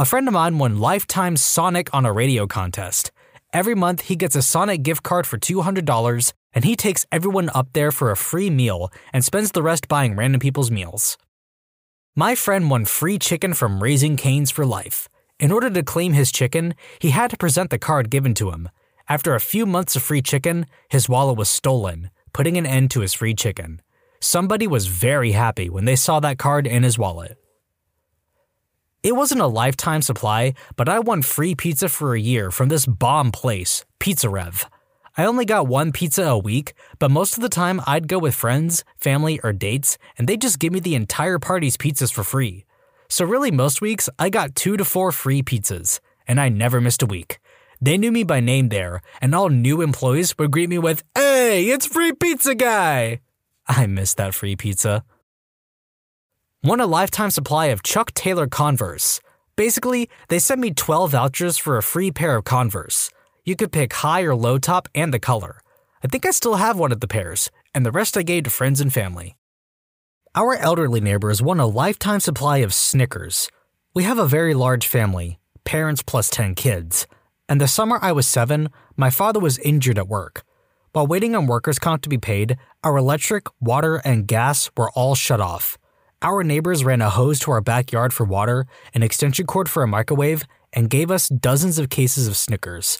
A 0.00 0.06
friend 0.06 0.26
of 0.28 0.32
mine 0.32 0.56
won 0.56 0.78
Lifetime 0.78 1.36
Sonic 1.36 1.92
on 1.92 2.06
a 2.06 2.12
radio 2.14 2.46
contest. 2.46 3.10
Every 3.52 3.74
month, 3.74 4.08
he 4.08 4.16
gets 4.16 4.34
a 4.34 4.40
Sonic 4.40 4.82
gift 4.82 5.02
card 5.02 5.26
for 5.26 5.36
$200, 5.36 6.32
and 6.54 6.64
he 6.64 6.74
takes 6.74 7.04
everyone 7.12 7.50
up 7.54 7.74
there 7.74 7.92
for 7.92 8.10
a 8.10 8.16
free 8.16 8.48
meal 8.48 8.90
and 9.12 9.22
spends 9.22 9.52
the 9.52 9.62
rest 9.62 9.88
buying 9.88 10.16
random 10.16 10.40
people's 10.40 10.70
meals. 10.70 11.18
My 12.16 12.34
friend 12.34 12.70
won 12.70 12.86
free 12.86 13.18
chicken 13.18 13.52
from 13.52 13.82
Raising 13.82 14.16
Cane's 14.16 14.50
for 14.50 14.64
life. 14.64 15.06
In 15.38 15.52
order 15.52 15.68
to 15.68 15.82
claim 15.82 16.14
his 16.14 16.32
chicken, 16.32 16.74
he 16.98 17.10
had 17.10 17.28
to 17.32 17.36
present 17.36 17.68
the 17.68 17.78
card 17.78 18.08
given 18.08 18.32
to 18.36 18.52
him. 18.52 18.70
After 19.06 19.34
a 19.34 19.38
few 19.38 19.66
months 19.66 19.96
of 19.96 20.02
free 20.02 20.22
chicken, 20.22 20.64
his 20.88 21.10
wallet 21.10 21.36
was 21.36 21.50
stolen, 21.50 22.08
putting 22.32 22.56
an 22.56 22.64
end 22.64 22.90
to 22.92 23.00
his 23.00 23.12
free 23.12 23.34
chicken. 23.34 23.82
Somebody 24.18 24.66
was 24.66 24.86
very 24.86 25.32
happy 25.32 25.68
when 25.68 25.84
they 25.84 25.94
saw 25.94 26.20
that 26.20 26.38
card 26.38 26.66
in 26.66 26.84
his 26.84 26.98
wallet. 26.98 27.36
It 29.02 29.16
wasn't 29.16 29.40
a 29.40 29.46
lifetime 29.46 30.02
supply, 30.02 30.52
but 30.76 30.86
I 30.86 30.98
won 30.98 31.22
free 31.22 31.54
pizza 31.54 31.88
for 31.88 32.14
a 32.14 32.20
year 32.20 32.50
from 32.50 32.68
this 32.68 32.84
bomb 32.84 33.32
place, 33.32 33.86
Pizza 33.98 34.28
Rev. 34.28 34.68
I 35.16 35.24
only 35.24 35.46
got 35.46 35.66
one 35.66 35.90
pizza 35.90 36.24
a 36.24 36.38
week, 36.38 36.74
but 36.98 37.10
most 37.10 37.36
of 37.36 37.42
the 37.42 37.48
time 37.48 37.80
I'd 37.86 38.08
go 38.08 38.18
with 38.18 38.34
friends, 38.34 38.84
family, 38.98 39.40
or 39.42 39.54
dates, 39.54 39.96
and 40.18 40.28
they'd 40.28 40.40
just 40.40 40.58
give 40.58 40.74
me 40.74 40.80
the 40.80 40.94
entire 40.94 41.38
party's 41.38 41.78
pizzas 41.78 42.12
for 42.12 42.22
free. 42.22 42.66
So, 43.08 43.24
really, 43.24 43.50
most 43.50 43.80
weeks, 43.80 44.10
I 44.18 44.28
got 44.28 44.54
two 44.54 44.76
to 44.76 44.84
four 44.84 45.12
free 45.12 45.42
pizzas, 45.42 46.00
and 46.28 46.38
I 46.38 46.50
never 46.50 46.78
missed 46.78 47.02
a 47.02 47.06
week. 47.06 47.38
They 47.80 47.96
knew 47.96 48.12
me 48.12 48.22
by 48.22 48.40
name 48.40 48.68
there, 48.68 49.00
and 49.22 49.34
all 49.34 49.48
new 49.48 49.80
employees 49.80 50.36
would 50.38 50.50
greet 50.50 50.68
me 50.68 50.78
with, 50.78 51.04
Hey, 51.14 51.70
it's 51.70 51.86
Free 51.86 52.12
Pizza 52.12 52.54
Guy! 52.54 53.20
I 53.66 53.86
miss 53.86 54.12
that 54.14 54.34
free 54.34 54.56
pizza. 54.56 55.04
Won 56.62 56.78
a 56.78 56.86
lifetime 56.86 57.30
supply 57.30 57.66
of 57.72 57.82
Chuck 57.82 58.12
Taylor 58.12 58.46
Converse. 58.46 59.18
Basically, 59.56 60.10
they 60.28 60.38
sent 60.38 60.60
me 60.60 60.74
12 60.74 61.12
vouchers 61.12 61.56
for 61.56 61.78
a 61.78 61.82
free 61.82 62.10
pair 62.10 62.36
of 62.36 62.44
Converse. 62.44 63.10
You 63.46 63.56
could 63.56 63.72
pick 63.72 63.94
high 63.94 64.24
or 64.24 64.34
low 64.34 64.58
top 64.58 64.86
and 64.94 65.12
the 65.12 65.18
color. 65.18 65.62
I 66.04 66.08
think 66.08 66.26
I 66.26 66.32
still 66.32 66.56
have 66.56 66.78
one 66.78 66.92
of 66.92 67.00
the 67.00 67.08
pairs, 67.08 67.50
and 67.74 67.86
the 67.86 67.90
rest 67.90 68.14
I 68.14 68.20
gave 68.20 68.44
to 68.44 68.50
friends 68.50 68.78
and 68.78 68.92
family. 68.92 69.38
Our 70.34 70.54
elderly 70.54 71.00
neighbors 71.00 71.40
won 71.40 71.60
a 71.60 71.66
lifetime 71.66 72.20
supply 72.20 72.58
of 72.58 72.74
Snickers. 72.74 73.48
We 73.94 74.02
have 74.02 74.18
a 74.18 74.28
very 74.28 74.52
large 74.52 74.86
family, 74.86 75.38
parents 75.64 76.02
plus 76.02 76.28
10 76.28 76.56
kids. 76.56 77.06
And 77.48 77.58
the 77.58 77.68
summer 77.68 77.98
I 78.02 78.12
was 78.12 78.26
seven, 78.26 78.68
my 78.98 79.08
father 79.08 79.40
was 79.40 79.56
injured 79.60 79.96
at 79.96 80.08
work. 80.08 80.42
While 80.92 81.06
waiting 81.06 81.34
on 81.34 81.46
workers' 81.46 81.78
comp 81.78 82.02
to 82.02 82.10
be 82.10 82.18
paid, 82.18 82.58
our 82.84 82.98
electric, 82.98 83.46
water, 83.62 83.96
and 84.04 84.26
gas 84.26 84.70
were 84.76 84.90
all 84.90 85.14
shut 85.14 85.40
off. 85.40 85.78
Our 86.22 86.44
neighbors 86.44 86.84
ran 86.84 87.00
a 87.00 87.08
hose 87.08 87.38
to 87.40 87.50
our 87.50 87.62
backyard 87.62 88.12
for 88.12 88.24
water, 88.24 88.66
an 88.92 89.02
extension 89.02 89.46
cord 89.46 89.70
for 89.70 89.82
a 89.82 89.88
microwave, 89.88 90.44
and 90.70 90.90
gave 90.90 91.10
us 91.10 91.30
dozens 91.30 91.78
of 91.78 91.88
cases 91.88 92.28
of 92.28 92.36
Snickers. 92.36 92.98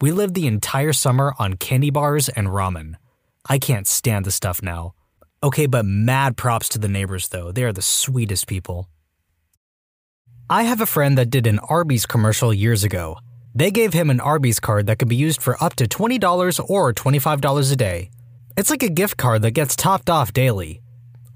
We 0.00 0.10
lived 0.10 0.34
the 0.34 0.48
entire 0.48 0.92
summer 0.92 1.32
on 1.38 1.54
candy 1.54 1.90
bars 1.90 2.28
and 2.28 2.48
ramen. 2.48 2.96
I 3.48 3.60
can't 3.60 3.86
stand 3.86 4.24
the 4.24 4.32
stuff 4.32 4.62
now. 4.62 4.94
Okay, 5.44 5.66
but 5.66 5.86
mad 5.86 6.36
props 6.36 6.68
to 6.70 6.80
the 6.80 6.88
neighbors 6.88 7.28
though. 7.28 7.52
They 7.52 7.62
are 7.62 7.72
the 7.72 7.82
sweetest 7.82 8.48
people. 8.48 8.88
I 10.50 10.64
have 10.64 10.80
a 10.80 10.86
friend 10.86 11.16
that 11.18 11.30
did 11.30 11.46
an 11.46 11.60
Arby's 11.60 12.04
commercial 12.04 12.52
years 12.52 12.82
ago. 12.82 13.18
They 13.54 13.70
gave 13.70 13.92
him 13.92 14.10
an 14.10 14.20
Arby's 14.20 14.58
card 14.58 14.88
that 14.88 14.98
could 14.98 15.08
be 15.08 15.14
used 15.14 15.40
for 15.40 15.56
up 15.62 15.76
to 15.76 15.86
$20 15.86 16.68
or 16.68 16.92
$25 16.92 17.72
a 17.72 17.76
day. 17.76 18.10
It's 18.56 18.70
like 18.70 18.82
a 18.82 18.88
gift 18.88 19.16
card 19.16 19.42
that 19.42 19.52
gets 19.52 19.76
topped 19.76 20.10
off 20.10 20.32
daily. 20.32 20.80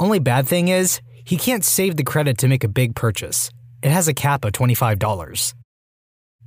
Only 0.00 0.18
bad 0.18 0.48
thing 0.48 0.68
is, 0.68 1.00
he 1.24 1.36
can't 1.36 1.64
save 1.64 1.96
the 1.96 2.04
credit 2.04 2.38
to 2.38 2.48
make 2.48 2.64
a 2.64 2.68
big 2.68 2.94
purchase. 2.94 3.50
It 3.82 3.90
has 3.90 4.08
a 4.08 4.14
cap 4.14 4.44
of 4.44 4.52
$25. 4.52 5.54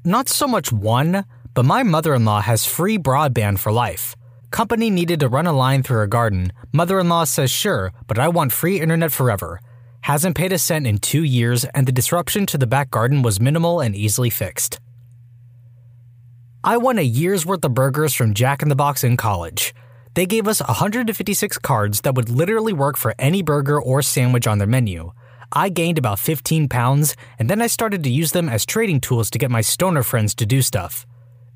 Not 0.06 0.30
so 0.30 0.48
much 0.48 0.72
one, 0.72 1.26
but 1.54 1.66
my 1.66 1.84
mother 1.84 2.14
in 2.14 2.26
law 2.26 2.42
has 2.42 2.66
free 2.66 2.98
broadband 2.98 3.60
for 3.60 3.72
life. 3.72 4.16
Company 4.52 4.90
needed 4.90 5.20
to 5.22 5.28
run 5.28 5.48
a 5.48 5.54
line 5.54 5.82
through 5.82 5.98
her 5.98 6.08
garden. 6.08 6.52
Mother 6.72 7.00
in 7.00 7.10
law 7.10 7.24
says, 7.24 7.50
sure, 7.50 7.92
but 8.08 8.20
I 8.20 8.28
want 8.28 8.52
free 8.52 8.80
internet 8.80 9.12
forever. 9.12 9.60
Hasn't 10.02 10.36
paid 10.36 10.52
a 10.52 10.58
cent 10.58 10.86
in 10.86 10.98
two 10.98 11.24
years, 11.24 11.64
and 11.74 11.88
the 11.88 11.92
disruption 11.92 12.46
to 12.48 12.58
the 12.58 12.68
back 12.68 12.92
garden 12.92 13.22
was 13.22 13.40
minimal 13.40 13.80
and 13.80 13.96
easily 13.96 14.30
fixed. 14.30 14.80
I 16.64 16.78
won 16.78 16.98
a 16.98 17.02
year's 17.02 17.46
worth 17.46 17.66
of 17.66 17.74
burgers 17.74 18.14
from 18.14 18.34
Jack 18.34 18.62
in 18.62 18.70
the 18.70 18.76
Box 18.76 19.04
in 19.04 19.18
college. 19.18 19.74
They 20.16 20.28
gave 20.28 20.48
us 20.48 20.62
156 20.62 21.58
cards 21.60 22.02
that 22.02 22.14
would 22.14 22.30
literally 22.30 22.74
work 22.74 22.98
for 22.98 23.16
any 23.18 23.42
burger 23.42 23.82
or 23.82 24.04
sandwich 24.04 24.46
on 24.46 24.60
their 24.60 24.68
menu. 24.68 25.12
I 25.52 25.70
gained 25.70 25.98
about 25.98 26.20
15 26.20 26.70
pounds, 26.70 27.16
and 27.40 27.50
then 27.50 27.62
I 27.62 27.68
started 27.68 28.04
to 28.04 28.12
use 28.12 28.32
them 28.32 28.48
as 28.48 28.66
trading 28.66 29.02
tools 29.02 29.32
to 29.32 29.40
get 29.40 29.50
my 29.50 29.62
stoner 29.62 30.04
friends 30.04 30.36
to 30.36 30.46
do 30.46 30.62
stuff. 30.62 31.08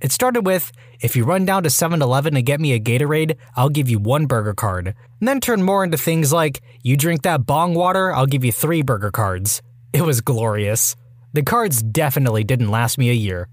It 0.02 0.12
started 0.12 0.46
with 0.46 0.72
if 1.02 1.16
you 1.16 1.24
run 1.24 1.46
down 1.46 1.64
to 1.64 1.70
7 1.70 2.02
Eleven 2.02 2.36
and 2.36 2.46
get 2.46 2.60
me 2.60 2.74
a 2.74 2.80
Gatorade, 2.80 3.38
I'll 3.56 3.70
give 3.70 3.90
you 3.90 4.00
one 4.00 4.26
burger 4.26 4.54
card. 4.54 4.96
And 5.20 5.28
then 5.28 5.40
turned 5.40 5.64
more 5.64 5.84
into 5.84 5.98
things 5.98 6.34
like 6.34 6.62
you 6.84 6.98
drink 6.98 7.22
that 7.24 7.46
bong 7.46 7.76
water, 7.76 8.12
I'll 8.12 8.26
give 8.26 8.44
you 8.44 8.52
three 8.52 8.82
burger 8.82 9.12
cards. 9.12 9.62
It 9.94 10.02
was 10.02 10.22
glorious. 10.22 10.96
The 11.34 11.44
cards 11.44 11.84
definitely 11.84 12.44
didn't 12.44 12.72
last 12.72 12.98
me 12.98 13.10
a 13.10 13.14
year. 13.14 13.50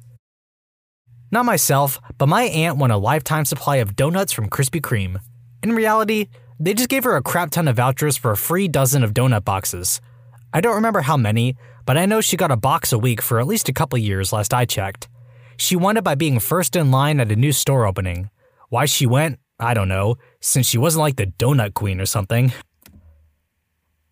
Not 1.35 1.47
myself, 1.47 2.01
but 2.17 2.29
my 2.29 2.45
aunt 2.45 2.79
won 2.79 2.93
a 2.93 2.97
lifetime 2.97 3.45
supply 3.45 3.79
of 3.79 3.97
donuts 3.97 4.33
from 4.33 4.49
Krispy 4.49 4.81
Kreme. 4.81 5.19
In 5.65 5.73
reality, 5.73 6.29
they 6.61 6.75
just 6.75 6.89
gave 6.89 7.03
her 7.03 7.17
a 7.17 7.23
crap 7.23 7.51
ton 7.51 7.67
of 7.67 7.75
vouchers 7.75 8.17
for 8.17 8.31
a 8.31 8.37
free 8.37 8.69
dozen 8.69 9.03
of 9.03 9.13
donut 9.13 9.45
boxes. 9.45 10.01
I 10.53 10.61
don't 10.61 10.77
remember 10.77 11.01
how 11.01 11.17
many, 11.17 11.57
but 11.87 11.99
I 11.99 12.07
know 12.07 12.21
she 12.21 12.37
got 12.37 12.53
a 12.53 12.57
box 12.57 12.93
a 12.93 12.99
week 12.99 13.21
for 13.21 13.41
at 13.41 13.49
least 13.49 13.69
a 13.69 13.73
couple 13.73 13.99
years 13.99 14.33
last 14.33 14.55
I 14.55 14.65
checked. 14.65 15.09
She 15.57 15.75
won 15.75 15.97
it 15.97 16.05
by 16.05 16.15
being 16.15 16.39
first 16.39 16.77
in 16.77 16.93
line 16.93 17.19
at 17.19 17.33
a 17.33 17.35
new 17.35 17.51
store 17.51 17.85
opening. 17.85 18.31
Why 18.69 18.85
she 18.85 19.05
went, 19.05 19.41
I 19.59 19.75
don't 19.75 19.89
know, 19.89 20.15
since 20.41 20.69
she 20.69 20.79
wasn't 20.79 21.01
like 21.01 21.17
the 21.17 21.27
donut 21.27 21.75
queen 21.75 22.01
or 22.01 22.07
something. 22.07 22.53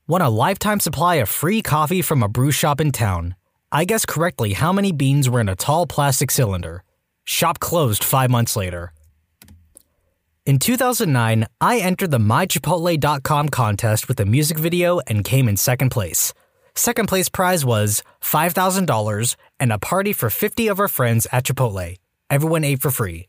Won 0.09 0.23
a 0.23 0.29
lifetime 0.29 0.81
supply 0.81 1.23
of 1.23 1.29
free 1.29 1.63
coffee 1.63 2.03
from 2.03 2.25
a 2.25 2.29
brew 2.29 2.51
shop 2.51 2.81
in 2.81 2.91
town. 2.91 3.37
I 3.71 3.85
guessed 3.85 4.09
correctly 4.09 4.55
how 4.55 4.73
many 4.73 4.91
beans 4.91 5.31
were 5.31 5.41
in 5.41 5.49
a 5.49 5.55
tall 5.55 5.87
plastic 5.87 6.33
cylinder. 6.33 6.83
Shop 7.25 7.61
closed 7.61 8.03
five 8.05 8.31
months 8.31 8.57
later. 8.57 8.93
In 10.45 10.59
2009, 10.59 11.47
I 11.61 11.79
entered 11.79 12.11
the 12.11 12.19
MyChipotle.com 12.19 13.49
contest 13.51 14.09
with 14.09 14.19
a 14.19 14.27
music 14.27 14.59
video 14.59 15.01
and 15.07 15.25
came 15.25 15.49
in 15.49 15.57
second 15.57 15.91
place. 15.91 16.35
Second 16.75 17.07
place 17.07 17.29
prize 17.29 17.65
was 17.65 18.03
$5,000 18.23 19.37
and 19.61 19.73
a 19.73 19.79
party 19.79 20.13
for 20.13 20.31
50 20.31 20.67
of 20.69 20.81
our 20.81 20.89
friends 20.89 21.29
at 21.31 21.45
Chipotle. 21.45 21.97
Everyone 22.29 22.65
ate 22.65 22.81
for 22.81 22.91
free. 22.91 23.29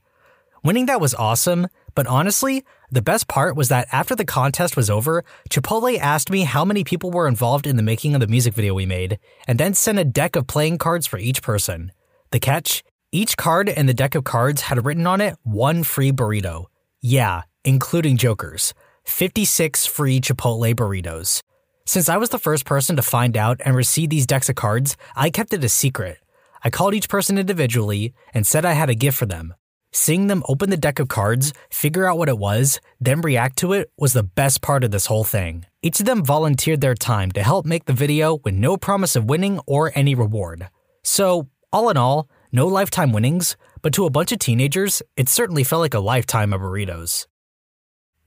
Winning 0.63 0.85
that 0.87 1.01
was 1.01 1.13
awesome, 1.13 1.67
but 1.93 2.07
honestly, 2.07 2.63
the 2.89 3.01
best 3.01 3.27
part 3.27 3.55
was 3.55 3.67
that 3.67 3.87
after 3.91 4.15
the 4.15 4.25
contest 4.25 4.77
was 4.77 4.89
over, 4.89 5.23
Chipotle 5.49 5.99
asked 5.99 6.31
me 6.31 6.45
how 6.45 6.63
many 6.63 6.83
people 6.83 7.11
were 7.11 7.27
involved 7.27 7.67
in 7.67 7.75
the 7.75 7.83
making 7.83 8.15
of 8.15 8.21
the 8.21 8.27
music 8.27 8.53
video 8.53 8.73
we 8.73 8.85
made, 8.85 9.19
and 9.45 9.59
then 9.59 9.73
sent 9.73 9.99
a 9.99 10.05
deck 10.05 10.35
of 10.35 10.47
playing 10.47 10.77
cards 10.77 11.05
for 11.05 11.19
each 11.19 11.43
person. 11.43 11.91
The 12.31 12.39
catch? 12.39 12.83
Each 13.15 13.37
card 13.37 13.69
in 13.69 13.85
the 13.85 13.93
deck 13.93 14.15
of 14.15 14.23
cards 14.23 14.61
had 14.61 14.87
written 14.87 15.05
on 15.05 15.21
it 15.21 15.35
one 15.43 15.83
free 15.83 16.11
burrito. 16.11 16.65
Yeah, 16.99 17.43
including 17.63 18.17
Joker's. 18.17 18.73
56 19.03 19.85
free 19.85 20.19
Chipotle 20.19 20.73
burritos. 20.73 21.43
Since 21.85 22.09
I 22.09 22.17
was 22.17 22.29
the 22.29 22.39
first 22.39 22.65
person 22.65 22.95
to 22.95 23.03
find 23.03 23.37
out 23.37 23.61
and 23.63 23.75
receive 23.75 24.09
these 24.09 24.25
decks 24.25 24.49
of 24.49 24.55
cards, 24.55 24.97
I 25.15 25.29
kept 25.29 25.53
it 25.53 25.63
a 25.63 25.69
secret. 25.69 26.17
I 26.63 26.71
called 26.71 26.95
each 26.95 27.07
person 27.07 27.37
individually 27.37 28.15
and 28.33 28.47
said 28.47 28.65
I 28.65 28.73
had 28.73 28.89
a 28.89 28.95
gift 28.95 29.19
for 29.19 29.27
them. 29.27 29.53
Seeing 29.91 30.25
them 30.25 30.41
open 30.47 30.71
the 30.71 30.75
deck 30.75 30.97
of 30.97 31.07
cards, 31.07 31.53
figure 31.69 32.07
out 32.07 32.17
what 32.17 32.29
it 32.29 32.39
was, 32.39 32.81
then 32.99 33.21
react 33.21 33.59
to 33.59 33.73
it 33.73 33.91
was 33.95 34.13
the 34.13 34.23
best 34.23 34.63
part 34.63 34.83
of 34.83 34.89
this 34.89 35.05
whole 35.05 35.23
thing. 35.23 35.67
Each 35.83 35.99
of 35.99 36.07
them 36.07 36.25
volunteered 36.25 36.81
their 36.81 36.95
time 36.95 37.31
to 37.33 37.43
help 37.43 37.67
make 37.67 37.85
the 37.85 37.93
video 37.93 38.39
with 38.43 38.55
no 38.55 38.75
promise 38.75 39.15
of 39.15 39.29
winning 39.29 39.59
or 39.67 39.91
any 39.93 40.15
reward. 40.15 40.67
So, 41.03 41.49
all 41.71 41.91
in 41.91 41.97
all, 41.97 42.27
no 42.53 42.67
lifetime 42.67 43.11
winnings, 43.11 43.57
but 43.81 43.93
to 43.93 44.05
a 44.05 44.11
bunch 44.11 44.31
of 44.31 44.37
teenagers, 44.37 45.01
it 45.17 45.27
certainly 45.27 45.63
felt 45.63 45.81
like 45.81 45.95
a 45.95 45.99
lifetime 45.99 46.53
of 46.53 46.61
burritos. 46.61 47.25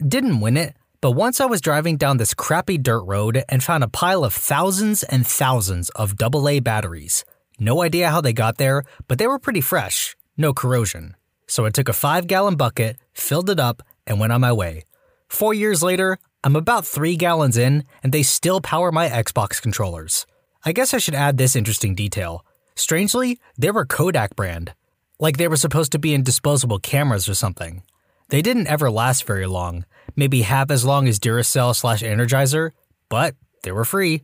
Didn't 0.07 0.41
win 0.41 0.57
it, 0.57 0.75
but 1.01 1.13
once 1.13 1.41
I 1.41 1.47
was 1.47 1.61
driving 1.61 1.97
down 1.97 2.17
this 2.17 2.35
crappy 2.35 2.77
dirt 2.77 3.05
road 3.05 3.45
and 3.49 3.63
found 3.63 3.85
a 3.85 3.89
pile 3.89 4.25
of 4.25 4.35
thousands 4.35 5.05
and 5.05 5.25
thousands 5.25 5.91
of 5.91 6.15
AA 6.21 6.59
batteries. 6.59 7.25
No 7.61 7.83
idea 7.83 8.11
how 8.11 8.21
they 8.21 8.33
got 8.33 8.59
there, 8.59 8.83
but 9.07 9.19
they 9.19 9.29
were 9.29 9.39
pretty 9.39 9.61
fresh, 9.61 10.17
no 10.37 10.53
corrosion. 10.53 11.15
So 11.47 11.65
I 11.65 11.71
took 11.71 11.89
a 11.89 11.93
five 11.93 12.27
gallon 12.27 12.57
bucket, 12.57 12.97
filled 13.13 13.49
it 13.49 13.61
up, 13.61 13.81
and 14.09 14.19
went 14.19 14.33
on 14.33 14.41
my 14.41 14.53
way. 14.53 14.83
Four 15.29 15.55
years 15.55 15.85
later, 15.85 16.19
I'm 16.43 16.57
about 16.57 16.85
three 16.85 17.17
gallons 17.17 17.57
in, 17.57 17.85
and 18.03 18.13
they 18.13 18.25
still 18.25 18.61
power 18.61 18.91
my 18.91 19.09
Xbox 19.09 19.63
controllers. 19.63 20.27
I 20.65 20.73
guess 20.73 20.93
I 20.93 20.99
should 20.99 21.15
add 21.15 21.39
this 21.39 21.55
interesting 21.55 21.95
detail. 21.95 22.45
Strangely, 22.77 23.41
they 23.59 23.71
were 23.71 23.87
Kodak 23.87 24.37
brand. 24.37 24.75
Like 25.19 25.39
they 25.39 25.49
were 25.49 25.57
supposed 25.57 25.93
to 25.93 25.99
be 25.99 26.15
in 26.15 26.23
disposable 26.23 26.79
cameras 26.79 27.29
or 27.29 27.35
something. 27.35 27.83
They 28.29 28.43
didn't 28.43 28.67
ever 28.67 28.91
last 28.91 29.25
very 29.25 29.47
long, 29.47 29.87
maybe 30.15 30.43
half 30.43 30.71
as 30.71 30.85
long 30.85 31.09
as 31.09 31.19
Duracell 31.19 31.75
slash 31.75 32.03
Energizer, 32.03 32.73
but 33.09 33.35
they 33.63 33.73
were 33.73 33.85
free. 33.85 34.23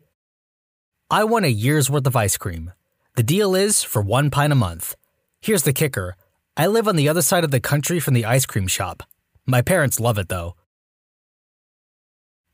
I 1.10 1.24
won 1.24 1.44
a 1.44 1.48
year's 1.48 1.90
worth 1.90 2.06
of 2.06 2.16
ice 2.16 2.36
cream. 2.36 2.72
The 3.16 3.22
deal 3.22 3.54
is 3.54 3.82
for 3.82 4.02
one 4.02 4.30
pint 4.30 4.52
a 4.52 4.56
month. 4.56 4.96
Here's 5.40 5.62
the 5.62 5.72
kicker 5.72 6.16
I 6.56 6.66
live 6.66 6.86
on 6.86 6.96
the 6.96 7.08
other 7.08 7.22
side 7.22 7.44
of 7.44 7.50
the 7.50 7.60
country 7.60 8.00
from 8.00 8.14
the 8.14 8.26
ice 8.26 8.44
cream 8.44 8.66
shop. 8.66 9.02
My 9.46 9.62
parents 9.62 9.98
love 9.98 10.18
it 10.18 10.28
though. 10.28 10.56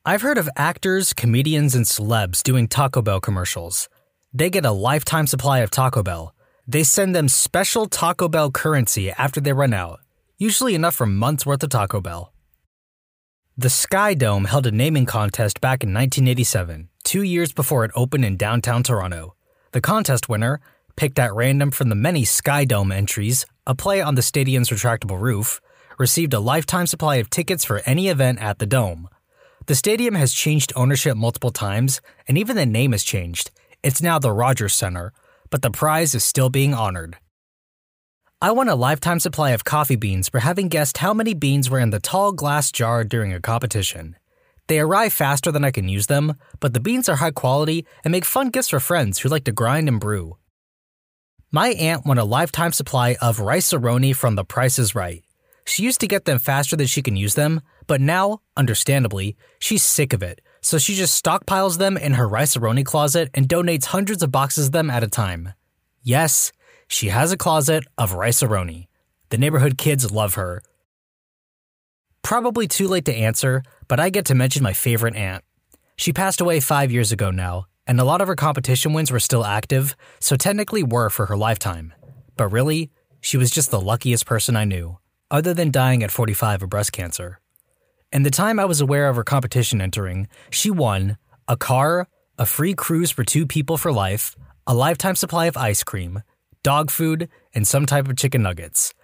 I've 0.04 0.22
heard 0.22 0.38
of 0.38 0.48
actors, 0.56 1.12
comedians, 1.12 1.74
and 1.74 1.84
celebs 1.84 2.42
doing 2.42 2.68
Taco 2.68 3.02
Bell 3.02 3.20
commercials. 3.20 3.88
They 4.32 4.50
get 4.50 4.66
a 4.66 4.72
lifetime 4.72 5.26
supply 5.26 5.60
of 5.60 5.70
Taco 5.70 6.02
Bell. 6.02 6.34
They 6.66 6.82
send 6.82 7.14
them 7.14 7.28
special 7.28 7.86
Taco 7.86 8.28
Bell 8.28 8.50
currency 8.50 9.10
after 9.10 9.40
they 9.40 9.54
run 9.54 9.72
out, 9.72 10.00
usually 10.36 10.74
enough 10.74 10.96
for 10.96 11.06
months 11.06 11.46
worth 11.46 11.62
of 11.62 11.70
Taco 11.70 12.02
Bell. 12.02 12.32
The 13.56 13.70
Sky 13.70 14.12
Dome 14.12 14.44
held 14.44 14.66
a 14.66 14.70
naming 14.70 15.06
contest 15.06 15.62
back 15.62 15.82
in 15.82 15.94
1987, 15.94 16.90
two 17.04 17.22
years 17.22 17.52
before 17.52 17.86
it 17.86 17.90
opened 17.94 18.24
in 18.24 18.36
downtown 18.36 18.82
Toronto. 18.82 19.34
The 19.72 19.80
contest 19.80 20.28
winner, 20.28 20.60
picked 20.94 21.18
at 21.18 21.34
random 21.34 21.70
from 21.70 21.88
the 21.88 21.94
many 21.94 22.24
Sky 22.26 22.66
Dome 22.66 22.92
entries, 22.92 23.46
a 23.66 23.74
play 23.74 24.02
on 24.02 24.14
the 24.14 24.22
stadium's 24.22 24.68
retractable 24.68 25.18
roof, 25.18 25.60
received 25.98 26.34
a 26.34 26.40
lifetime 26.40 26.86
supply 26.86 27.16
of 27.16 27.30
tickets 27.30 27.64
for 27.64 27.80
any 27.86 28.08
event 28.08 28.40
at 28.40 28.58
the 28.58 28.66
Dome. 28.66 29.08
The 29.66 29.74
stadium 29.74 30.14
has 30.16 30.34
changed 30.34 30.72
ownership 30.76 31.16
multiple 31.16 31.50
times, 31.50 32.02
and 32.26 32.36
even 32.36 32.56
the 32.56 32.66
name 32.66 32.92
has 32.92 33.04
changed. 33.04 33.50
It's 33.80 34.02
now 34.02 34.18
the 34.18 34.32
Rogers 34.32 34.74
Center, 34.74 35.12
but 35.50 35.62
the 35.62 35.70
prize 35.70 36.12
is 36.12 36.24
still 36.24 36.50
being 36.50 36.74
honored. 36.74 37.16
I 38.42 38.50
won 38.50 38.68
a 38.68 38.74
lifetime 38.74 39.20
supply 39.20 39.50
of 39.50 39.64
coffee 39.64 39.96
beans 39.96 40.28
for 40.28 40.40
having 40.40 40.68
guessed 40.68 40.98
how 40.98 41.14
many 41.14 41.32
beans 41.32 41.70
were 41.70 41.78
in 41.78 41.90
the 41.90 42.00
tall 42.00 42.32
glass 42.32 42.72
jar 42.72 43.04
during 43.04 43.32
a 43.32 43.40
competition. 43.40 44.16
They 44.66 44.80
arrive 44.80 45.12
faster 45.12 45.52
than 45.52 45.64
I 45.64 45.70
can 45.70 45.88
use 45.88 46.08
them, 46.08 46.34
but 46.58 46.74
the 46.74 46.80
beans 46.80 47.08
are 47.08 47.16
high 47.16 47.30
quality 47.30 47.86
and 48.04 48.10
make 48.10 48.24
fun 48.24 48.50
gifts 48.50 48.70
for 48.70 48.80
friends 48.80 49.20
who 49.20 49.28
like 49.28 49.44
to 49.44 49.52
grind 49.52 49.88
and 49.88 50.00
brew. 50.00 50.36
My 51.52 51.68
aunt 51.68 52.04
won 52.04 52.18
a 52.18 52.24
lifetime 52.24 52.72
supply 52.72 53.16
of 53.22 53.38
Rice-A-Roni 53.40 54.14
from 54.14 54.34
The 54.34 54.44
Price 54.44 54.78
is 54.78 54.94
Right. 54.94 55.24
She 55.64 55.84
used 55.84 56.00
to 56.00 56.08
get 56.08 56.24
them 56.24 56.38
faster 56.40 56.74
than 56.76 56.88
she 56.88 57.00
can 57.00 57.16
use 57.16 57.34
them, 57.34 57.60
but 57.86 58.00
now, 58.00 58.40
understandably, 58.56 59.36
she's 59.58 59.84
sick 59.84 60.12
of 60.12 60.22
it, 60.22 60.40
so 60.68 60.76
she 60.76 60.94
just 60.94 61.24
stockpiles 61.24 61.78
them 61.78 61.96
in 61.96 62.12
her 62.12 62.28
Rice-A-Roni 62.28 62.84
closet 62.84 63.30
and 63.32 63.48
donates 63.48 63.86
hundreds 63.86 64.22
of 64.22 64.30
boxes 64.30 64.66
of 64.66 64.72
them 64.72 64.90
at 64.90 65.02
a 65.02 65.08
time. 65.08 65.54
Yes, 66.02 66.52
she 66.86 67.08
has 67.08 67.32
a 67.32 67.38
closet 67.38 67.84
of 67.96 68.12
Rice-A-Roni. 68.12 68.86
The 69.30 69.38
neighborhood 69.38 69.78
kids 69.78 70.12
love 70.12 70.34
her. 70.34 70.62
Probably 72.20 72.68
too 72.68 72.86
late 72.86 73.06
to 73.06 73.14
answer, 73.14 73.62
but 73.88 73.98
I 73.98 74.10
get 74.10 74.26
to 74.26 74.34
mention 74.34 74.62
my 74.62 74.74
favorite 74.74 75.16
aunt. 75.16 75.42
She 75.96 76.12
passed 76.12 76.42
away 76.42 76.60
five 76.60 76.92
years 76.92 77.12
ago 77.12 77.30
now, 77.30 77.64
and 77.86 77.98
a 77.98 78.04
lot 78.04 78.20
of 78.20 78.28
her 78.28 78.36
competition 78.36 78.92
wins 78.92 79.10
were 79.10 79.20
still 79.20 79.46
active, 79.46 79.96
so 80.20 80.36
technically 80.36 80.82
were 80.82 81.08
for 81.08 81.24
her 81.26 81.36
lifetime. 81.38 81.94
But 82.36 82.48
really, 82.48 82.90
she 83.22 83.38
was 83.38 83.50
just 83.50 83.70
the 83.70 83.80
luckiest 83.80 84.26
person 84.26 84.54
I 84.54 84.66
knew, 84.66 84.98
other 85.30 85.54
than 85.54 85.70
dying 85.70 86.02
at 86.02 86.10
45 86.10 86.64
of 86.64 86.68
breast 86.68 86.92
cancer. 86.92 87.40
In 88.10 88.22
the 88.22 88.30
time 88.30 88.58
I 88.58 88.64
was 88.64 88.80
aware 88.80 89.10
of 89.10 89.16
her 89.16 89.22
competition 89.22 89.82
entering, 89.82 90.28
she 90.48 90.70
won 90.70 91.18
a 91.46 91.58
car, 91.58 92.08
a 92.38 92.46
free 92.46 92.72
cruise 92.72 93.10
for 93.10 93.22
two 93.22 93.46
people 93.46 93.76
for 93.76 93.92
life, 93.92 94.34
a 94.66 94.72
lifetime 94.72 95.14
supply 95.14 95.44
of 95.44 95.58
ice 95.58 95.84
cream, 95.84 96.22
dog 96.62 96.90
food, 96.90 97.28
and 97.54 97.68
some 97.68 97.84
type 97.84 98.08
of 98.08 98.16
chicken 98.16 98.42
nuggets. 98.42 98.94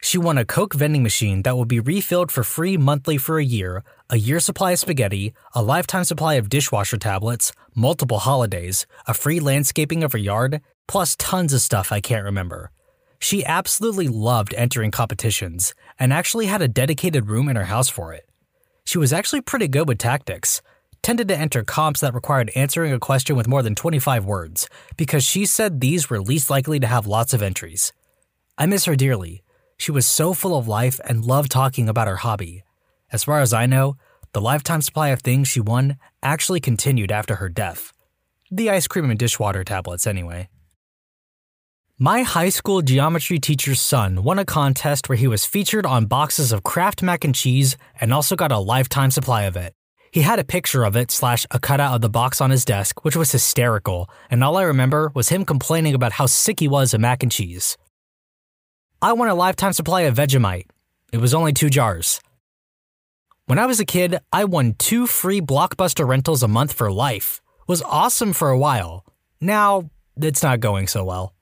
She 0.00 0.16
won 0.16 0.38
a 0.38 0.46
Coke 0.46 0.72
vending 0.72 1.02
machine 1.02 1.42
that 1.42 1.58
will 1.58 1.66
be 1.66 1.78
refilled 1.78 2.32
for 2.32 2.42
free 2.42 2.78
monthly 2.78 3.18
for 3.18 3.38
a 3.38 3.44
year, 3.44 3.84
a 4.08 4.16
year 4.16 4.40
supply 4.40 4.72
of 4.72 4.78
spaghetti, 4.78 5.34
a 5.54 5.62
lifetime 5.62 6.04
supply 6.04 6.34
of 6.34 6.48
dishwasher 6.48 6.96
tablets, 6.96 7.52
multiple 7.74 8.20
holidays, 8.20 8.86
a 9.06 9.12
free 9.12 9.40
landscaping 9.40 10.02
of 10.02 10.12
her 10.12 10.18
yard, 10.18 10.62
plus 10.88 11.16
tons 11.16 11.52
of 11.52 11.60
stuff 11.60 11.92
I 11.92 12.00
can't 12.00 12.24
remember. 12.24 12.70
She 13.18 13.44
absolutely 13.44 14.08
loved 14.08 14.54
entering 14.54 14.90
competitions 14.90 15.74
and 15.98 16.14
actually 16.14 16.46
had 16.46 16.62
a 16.62 16.68
dedicated 16.68 17.28
room 17.28 17.50
in 17.50 17.56
her 17.56 17.64
house 17.64 17.90
for 17.90 18.14
it. 18.14 18.26
She 18.84 18.98
was 18.98 19.12
actually 19.12 19.40
pretty 19.40 19.68
good 19.68 19.88
with 19.88 19.98
tactics, 19.98 20.60
tended 21.02 21.28
to 21.28 21.36
enter 21.36 21.62
comps 21.62 22.00
that 22.00 22.14
required 22.14 22.50
answering 22.54 22.92
a 22.92 22.98
question 22.98 23.36
with 23.36 23.48
more 23.48 23.62
than 23.62 23.74
25 23.74 24.24
words, 24.24 24.68
because 24.96 25.24
she 25.24 25.46
said 25.46 25.80
these 25.80 26.08
were 26.08 26.20
least 26.20 26.50
likely 26.50 26.78
to 26.80 26.86
have 26.86 27.06
lots 27.06 27.32
of 27.34 27.42
entries. 27.42 27.92
I 28.56 28.66
miss 28.66 28.84
her 28.84 28.96
dearly, 28.96 29.42
she 29.76 29.92
was 29.92 30.06
so 30.06 30.32
full 30.34 30.56
of 30.56 30.68
life 30.68 31.00
and 31.04 31.24
loved 31.24 31.50
talking 31.50 31.88
about 31.88 32.08
her 32.08 32.16
hobby. 32.16 32.62
As 33.12 33.24
far 33.24 33.40
as 33.40 33.52
I 33.52 33.66
know, 33.66 33.96
the 34.32 34.40
lifetime 34.40 34.82
supply 34.82 35.08
of 35.08 35.20
things 35.20 35.48
she 35.48 35.60
won 35.60 35.98
actually 36.22 36.60
continued 36.60 37.12
after 37.12 37.36
her 37.36 37.48
death. 37.48 37.92
The 38.50 38.70
ice 38.70 38.86
cream 38.86 39.10
and 39.10 39.18
dishwater 39.18 39.64
tablets, 39.64 40.06
anyway. 40.06 40.48
My 41.98 42.22
high 42.22 42.48
school 42.48 42.82
geometry 42.82 43.38
teacher's 43.38 43.80
son 43.80 44.24
won 44.24 44.40
a 44.40 44.44
contest 44.44 45.08
where 45.08 45.14
he 45.14 45.28
was 45.28 45.46
featured 45.46 45.86
on 45.86 46.06
boxes 46.06 46.50
of 46.50 46.64
Kraft 46.64 47.04
mac 47.04 47.22
and 47.24 47.32
cheese 47.32 47.76
and 48.00 48.12
also 48.12 48.34
got 48.34 48.50
a 48.50 48.58
lifetime 48.58 49.12
supply 49.12 49.42
of 49.42 49.56
it. 49.56 49.74
He 50.10 50.22
had 50.22 50.40
a 50.40 50.44
picture 50.44 50.82
of 50.82 50.96
it 50.96 51.12
slash 51.12 51.46
a 51.52 51.60
cutout 51.60 51.94
of 51.94 52.00
the 52.00 52.08
box 52.08 52.40
on 52.40 52.50
his 52.50 52.64
desk, 52.64 53.04
which 53.04 53.14
was 53.14 53.30
hysterical, 53.30 54.10
and 54.28 54.42
all 54.42 54.56
I 54.56 54.64
remember 54.64 55.12
was 55.14 55.28
him 55.28 55.44
complaining 55.44 55.94
about 55.94 56.10
how 56.10 56.26
sick 56.26 56.58
he 56.58 56.66
was 56.66 56.94
of 56.94 57.00
mac 57.00 57.22
and 57.22 57.30
cheese. 57.30 57.78
I 59.00 59.12
won 59.12 59.28
a 59.28 59.34
lifetime 59.36 59.72
supply 59.72 60.00
of 60.00 60.16
Vegemite. 60.16 60.66
It 61.12 61.18
was 61.18 61.32
only 61.32 61.52
two 61.52 61.70
jars. 61.70 62.20
When 63.46 63.60
I 63.60 63.66
was 63.66 63.78
a 63.78 63.84
kid, 63.84 64.18
I 64.32 64.46
won 64.46 64.74
two 64.80 65.06
free 65.06 65.40
Blockbuster 65.40 66.08
rentals 66.08 66.42
a 66.42 66.48
month 66.48 66.72
for 66.72 66.90
life. 66.90 67.40
It 67.60 67.68
was 67.68 67.82
awesome 67.82 68.32
for 68.32 68.50
a 68.50 68.58
while. 68.58 69.06
Now, 69.40 69.90
it's 70.20 70.42
not 70.42 70.58
going 70.58 70.88
so 70.88 71.04
well. 71.04 71.34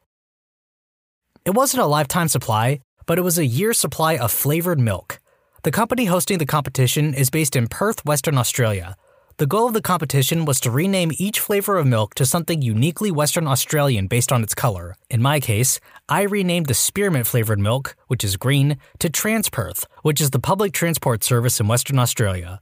It 1.44 1.55
wasn't 1.55 1.83
a 1.83 1.87
lifetime 1.87 2.28
supply, 2.28 2.81
but 3.07 3.18
it 3.18 3.22
was 3.22 3.38
a 3.38 3.46
year 3.46 3.72
supply 3.72 4.16
of 4.16 4.31
flavored 4.31 4.81
milk. 4.81 5.20
The 5.62 5.70
company 5.70 6.07
hosting 6.07 6.38
the 6.38 6.46
competition 6.46 7.14
is 7.14 7.31
based 7.31 7.57
in 7.57 7.68
Perth, 7.68 8.05
Western 8.05 8.38
Australia, 8.38 8.96
the 9.38 9.46
goal 9.46 9.66
of 9.66 9.74
the 9.74 9.81
competition 9.81 10.44
was 10.44 10.61
to 10.61 10.70
rename 10.70 11.11
each 11.16 11.40
flavor 11.40 11.78
of 11.78 11.87
milk 11.87 12.14
to 12.14 12.26
something 12.26 12.61
uniquely 12.61 13.11
Western 13.11 13.48
Australian 13.48 14.07
based 14.07 14.31
on 14.31 14.42
its 14.42 14.55
color. 14.55 14.94
In 15.09 15.22
my 15.22 15.40
case, 15.40 15.81
I 16.09 16.22
renamed 16.22 16.66
the 16.66 16.74
spearmint 16.74 17.26
flavored 17.26 17.59
milk, 17.59 17.96
which 18.09 18.24
is 18.24 18.37
green, 18.37 18.76
to 18.98 19.09
Transperth, 19.09 19.87
which 20.02 20.20
is 20.20 20.31
the 20.31 20.38
public 20.38 20.72
transport 20.72 21.24
service 21.24 21.59
in 21.61 21.66
Western 21.66 21.98
Australia. 21.98 22.61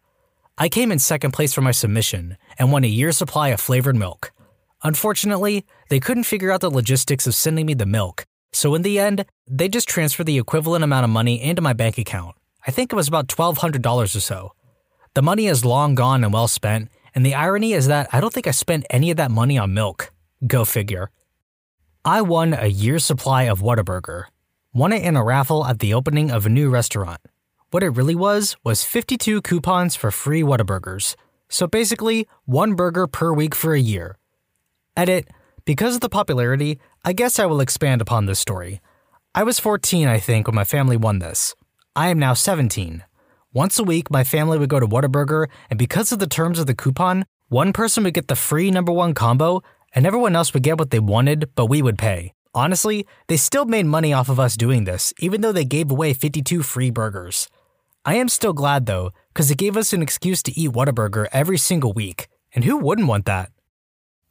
I 0.57 0.69
came 0.69 0.93
in 0.93 0.99
second 0.99 1.33
place 1.33 1.53
for 1.53 1.61
my 1.61 1.73
submission 1.73 2.37
and 2.59 2.71
won 2.71 2.85
a 2.85 2.89
year's 2.89 3.19
supply 3.19 3.49
of 3.49 3.61
flavored 3.61 3.97
milk. 3.97 4.33
Unfortunately, 4.83 5.67
they 5.89 6.01
couldn't 6.01 6.25
figure 6.25 6.53
out 6.53 6.61
the 6.61 6.71
logistics 6.71 7.27
of 7.27 7.35
sending 7.35 7.67
me 7.67 7.75
the 7.75 7.85
milk, 7.85 8.25
so 8.53 8.75
in 8.75 8.83
the 8.83 8.99
end, 8.99 9.25
they 9.47 9.69
just 9.69 9.89
transferred 9.89 10.27
the 10.27 10.39
equivalent 10.39 10.85
amount 10.85 11.05
of 11.05 11.11
money 11.11 11.43
into 11.43 11.63
my 11.63 11.73
bank 11.73 11.99
account. 11.99 12.37
I 12.67 12.71
think 12.71 12.93
it 12.93 12.97
was 12.97 13.09
about 13.09 13.29
$1,200 13.29 14.03
or 14.03 14.21
so. 14.21 14.53
The 15.15 15.23
money 15.23 15.47
is 15.47 15.65
long 15.65 15.95
gone 15.95 16.25
and 16.25 16.33
well 16.33 16.49
spent, 16.49 16.91
and 17.15 17.25
the 17.25 17.35
irony 17.35 17.73
is 17.73 17.87
that 17.87 18.09
I 18.13 18.21
don't 18.21 18.33
think 18.33 18.47
I 18.47 18.53
spent 18.53 18.87
any 18.91 19.11
of 19.11 19.17
that 19.17 19.31
money 19.31 19.59
on 19.59 19.75
milk. 19.75 20.13
Go 20.47 20.65
figure. 20.65 21.11
I 22.05 22.23
won 22.23 22.55
a 22.55 22.67
year's 22.67 23.05
supply 23.05 23.45
of 23.45 23.61
Whataburger. 23.61 24.25
Won 24.73 24.93
it 24.93 25.03
in 25.03 25.17
a 25.17 25.25
raffle 25.25 25.67
at 25.67 25.81
the 25.81 25.93
opening 25.95 26.31
of 26.31 26.47
a 26.47 26.49
new 26.49 26.71
restaurant. 26.71 27.21
What 27.71 27.83
it 27.83 27.91
really 27.91 28.15
was 28.15 28.57
was 28.65 28.85
52 28.85 29.43
coupons 29.43 29.97
for 29.97 30.11
free 30.11 30.43
Whataburgers. 30.43 31.17
So 31.49 31.67
basically, 31.67 32.27
one 32.45 32.75
burger 32.75 33.07
per 33.07 33.33
week 33.33 33.55
for 33.55 33.75
a 33.75 33.81
year. 33.81 34.17
Edit, 34.97 35.29
because 35.71 35.95
of 35.95 36.01
the 36.01 36.09
popularity, 36.09 36.81
I 37.05 37.13
guess 37.13 37.39
I 37.39 37.47
will 37.47 37.61
expand 37.61 38.03
upon 38.03 38.27
this 38.27 38.41
story. 38.41 38.81
I 39.37 39.45
was 39.45 39.61
14, 39.61 40.09
I 40.09 40.19
think, 40.19 40.49
when 40.49 40.57
my 40.57 40.65
family 40.65 40.97
won 40.97 41.21
this. 41.21 41.55
I 41.95 42.09
am 42.09 42.19
now 42.19 42.35
17. 42.35 43.05
Once 43.53 43.79
a 43.79 43.85
week, 43.85 44.11
my 44.11 44.25
family 44.25 44.59
would 44.59 44.69
go 44.69 44.81
to 44.81 44.89
Whataburger, 44.89 45.47
and 45.71 45.79
because 45.79 46.11
of 46.11 46.19
the 46.19 46.27
terms 46.27 46.59
of 46.59 46.67
the 46.67 46.75
coupon, 46.75 47.25
one 47.51 47.73
person 47.73 48.03
would 48.03 48.15
get 48.15 48.27
the 48.27 48.35
free 48.35 48.73
number 48.73 48.91
one 48.91 49.15
combo, 49.15 49.63
and 49.95 50.05
everyone 50.05 50.35
else 50.35 50.53
would 50.53 50.65
get 50.65 50.77
what 50.77 50.91
they 50.91 50.99
wanted, 50.99 51.49
but 51.55 51.67
we 51.67 51.83
would 51.83 51.99
pay. 51.99 52.33
Honestly, 52.53 53.07
they 53.29 53.37
still 53.37 53.65
made 53.65 53.87
money 53.87 54.13
off 54.13 54.29
of 54.29 54.41
us 54.41 54.57
doing 54.57 54.87
this, 54.87 55.15
even 55.21 55.41
though 55.41 55.53
they 55.53 55.65
gave 55.65 55.89
away 55.89 56.13
52 56.13 56.65
free 56.65 56.91
burgers. 56.91 57.49
I 58.05 58.17
am 58.17 58.29
still 58.29 58.55
glad 58.55 58.87
though, 58.87 59.13
because 59.33 59.53
it 59.53 59.59
gave 59.59 59.77
us 59.77 59.93
an 59.93 60.03
excuse 60.03 60.43
to 60.43 60.59
eat 60.59 60.73
Whataburger 60.73 61.29
every 61.33 61.59
single 61.59 61.93
week, 61.93 62.27
and 62.57 62.65
who 62.65 62.77
wouldn't 62.77 63.07
want 63.07 63.27
that? 63.27 63.53